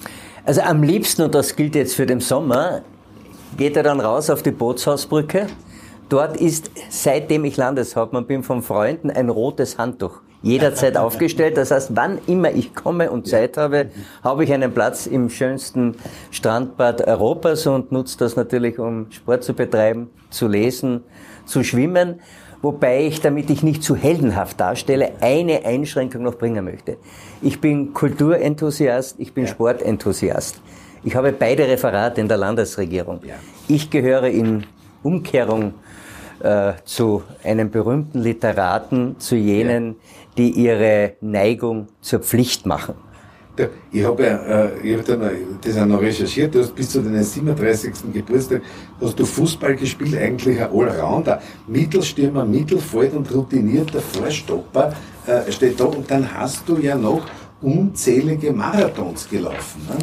Also 0.44 0.60
am 0.60 0.82
liebsten, 0.82 1.22
und 1.22 1.34
das 1.34 1.56
gilt 1.56 1.74
jetzt 1.74 1.94
für 1.94 2.06
den 2.06 2.20
Sommer, 2.20 2.82
geht 3.56 3.76
er 3.76 3.82
dann 3.82 4.00
raus 4.00 4.30
auf 4.30 4.42
die 4.42 4.50
Bootshausbrücke. 4.50 5.46
Dort 6.08 6.36
ist, 6.36 6.70
seitdem 6.88 7.44
ich 7.44 7.56
Landeshauptmann 7.56 8.26
bin, 8.26 8.42
von 8.42 8.62
Freunden 8.62 9.10
ein 9.10 9.28
rotes 9.28 9.78
Handtuch 9.78 10.20
jederzeit 10.42 10.96
aufgestellt. 10.96 11.56
Das 11.56 11.70
heißt, 11.70 11.90
wann 11.94 12.18
immer 12.26 12.50
ich 12.52 12.74
komme 12.74 13.10
und 13.10 13.26
Zeit 13.26 13.56
habe, 13.56 13.86
habe 14.22 14.44
ich 14.44 14.52
einen 14.52 14.72
Platz 14.72 15.06
im 15.06 15.30
schönsten 15.30 15.96
Strandbad 16.30 17.06
Europas 17.06 17.66
und 17.66 17.92
nutze 17.92 18.18
das 18.18 18.36
natürlich, 18.36 18.78
um 18.78 19.10
Sport 19.10 19.44
zu 19.44 19.54
betreiben, 19.54 20.10
zu 20.30 20.48
lesen, 20.48 21.02
zu 21.46 21.64
schwimmen. 21.64 22.20
Wobei 22.62 23.06
ich, 23.06 23.20
damit 23.20 23.50
ich 23.50 23.62
nicht 23.62 23.82
zu 23.82 23.94
heldenhaft 23.94 24.58
darstelle, 24.58 25.12
eine 25.20 25.64
Einschränkung 25.64 26.22
noch 26.22 26.36
bringen 26.36 26.64
möchte. 26.64 26.96
Ich 27.42 27.60
bin 27.60 27.92
Kulturenthusiast, 27.92 29.16
ich 29.18 29.34
bin 29.34 29.44
ja. 29.44 29.50
Sportenthusiast. 29.50 30.60
Ich 31.04 31.14
habe 31.14 31.32
beide 31.32 31.68
Referate 31.68 32.20
in 32.20 32.28
der 32.28 32.38
Landesregierung. 32.38 33.20
Ja. 33.24 33.34
Ich 33.68 33.90
gehöre 33.90 34.28
in 34.28 34.64
Umkehrung 35.02 35.74
äh, 36.40 36.72
zu 36.84 37.22
einem 37.44 37.70
berühmten 37.70 38.20
Literaten, 38.20 39.18
zu 39.18 39.36
jenen. 39.36 39.96
Die 40.36 40.50
ihre 40.50 41.14
Neigung 41.20 41.88
zur 42.00 42.20
Pflicht 42.20 42.66
machen. 42.66 42.94
Ich 43.90 44.04
habe 44.04 44.22
ja, 44.22 44.36
äh, 44.64 44.80
ich 44.82 44.98
hab 44.98 45.06
dann, 45.06 45.30
das 45.62 45.78
auch 45.78 45.86
noch 45.86 46.02
recherchiert, 46.02 46.54
du 46.54 46.60
hast 46.60 46.74
bis 46.74 46.90
zu 46.90 47.00
deinem 47.00 47.22
37. 47.22 48.12
Geburtstag, 48.12 48.60
hast 49.00 49.18
du 49.18 49.24
Fußball 49.24 49.76
gespielt, 49.76 50.14
eigentlich 50.14 50.60
ein 50.60 50.70
Allrounder, 50.70 51.40
Mittelstürmer, 51.66 52.44
Mittelfeld 52.44 53.14
und 53.14 53.34
routinierter 53.34 54.00
Vorstopper 54.00 54.92
äh, 55.26 55.50
steht 55.50 55.80
da 55.80 55.84
und 55.84 56.10
dann 56.10 56.34
hast 56.34 56.68
du 56.68 56.76
ja 56.76 56.96
noch 56.96 57.22
unzählige 57.62 58.52
Marathons 58.52 59.26
gelaufen. 59.28 59.80
Ne? 59.88 59.96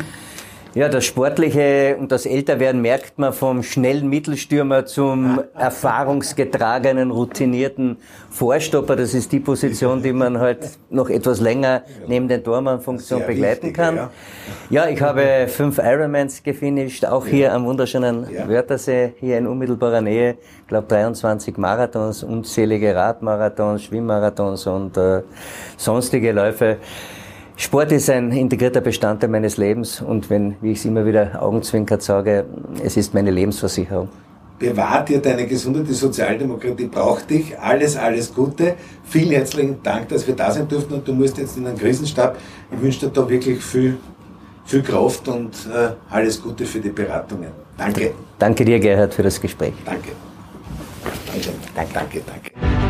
Ja, 0.76 0.90
das 0.90 1.06
Sportliche 1.06 1.96
und 2.00 2.12
das 2.12 2.26
Älterwerden 2.26 2.82
merkt 2.82 3.20
man 3.20 3.32
vom 3.32 3.62
schnellen 3.62 4.10
Mittelstürmer 4.10 4.88
zum 4.88 5.40
erfahrungsgetragenen, 5.54 7.12
routinierten 7.12 7.98
Vorstopper. 8.32 8.96
Das 8.96 9.14
ist 9.14 9.32
die 9.32 9.40
Position, 9.40 10.02
die 10.02 10.14
man 10.14 10.40
halt 10.40 10.68
noch 10.90 11.12
etwas 11.12 11.42
länger 11.42 11.84
neben 12.08 12.28
den 12.28 12.44
Tormann-Funktion 12.44 13.22
begleiten 13.28 13.72
kann. 13.72 14.10
Ja, 14.72 14.88
ich 14.88 15.00
habe 15.00 15.46
fünf 15.48 15.78
Ironmans 15.78 16.42
gefinisht, 16.42 17.06
auch 17.06 17.28
hier 17.28 17.54
am 17.54 17.66
wunderschönen 17.66 18.26
Wörthersee, 18.48 19.14
hier 19.20 19.38
in 19.38 19.46
unmittelbarer 19.46 20.02
Nähe. 20.02 20.38
Ich 20.62 20.68
glaube 20.68 20.88
23 20.88 21.56
Marathons, 21.56 22.24
unzählige 22.24 22.96
Radmarathons, 22.96 23.84
Schwimmmarathons 23.84 24.66
und 24.66 24.98
äh, 24.98 25.22
sonstige 25.78 26.32
Läufe. 26.32 26.78
Sport 27.64 27.94
ist 27.94 28.10
ein 28.10 28.30
integrierter 28.32 28.82
Bestandteil 28.82 29.30
meines 29.30 29.56
Lebens 29.56 30.02
und 30.02 30.30
wenn, 30.30 30.56
wie 30.60 30.74
ich 30.74 30.80
es 30.80 30.86
immer 30.86 31.06
wieder 31.06 31.42
augenzwinkert 31.42 32.04
sage, 32.04 32.46
es 32.84 32.98
ist 32.98 33.14
meine 33.14 33.32
Lebensversicherung. 33.32 34.10
Bewahrt 34.60 35.08
dir 35.08 35.20
deine 35.20 35.48
Gesundheit, 35.48 35.88
die 35.88 35.94
Sozialdemokratie 35.94 36.88
braucht 36.88 37.30
dich. 37.30 37.58
Alles, 37.58 37.96
alles 37.96 38.34
Gute. 38.34 38.76
Vielen 39.06 39.32
herzlichen 39.32 39.82
Dank, 39.82 40.10
dass 40.10 40.28
wir 40.28 40.36
da 40.36 40.52
sein 40.52 40.68
durften 40.68 40.96
und 40.96 41.08
du 41.08 41.14
musst 41.14 41.38
jetzt 41.38 41.56
in 41.56 41.64
den 41.64 41.78
Krisenstab. 41.78 42.38
Ich 42.70 42.82
wünsche 42.82 43.08
dir 43.08 43.14
da 43.14 43.30
wirklich 43.30 43.64
viel, 43.64 43.98
viel 44.66 44.84
Kraft 44.84 45.30
und 45.30 45.54
äh, 45.74 45.92
alles 46.10 46.42
Gute 46.42 46.66
für 46.66 46.82
die 46.82 46.90
Beratungen. 46.90 47.52
Danke. 47.78 48.12
Danke 48.40 48.66
dir, 48.66 48.78
Gerhard, 48.78 49.14
für 49.14 49.24
das 49.24 49.40
Gespräch. 49.40 49.74
Danke. 49.86 50.10
Danke, 51.74 51.94
danke, 51.94 52.22
danke. 52.28 52.83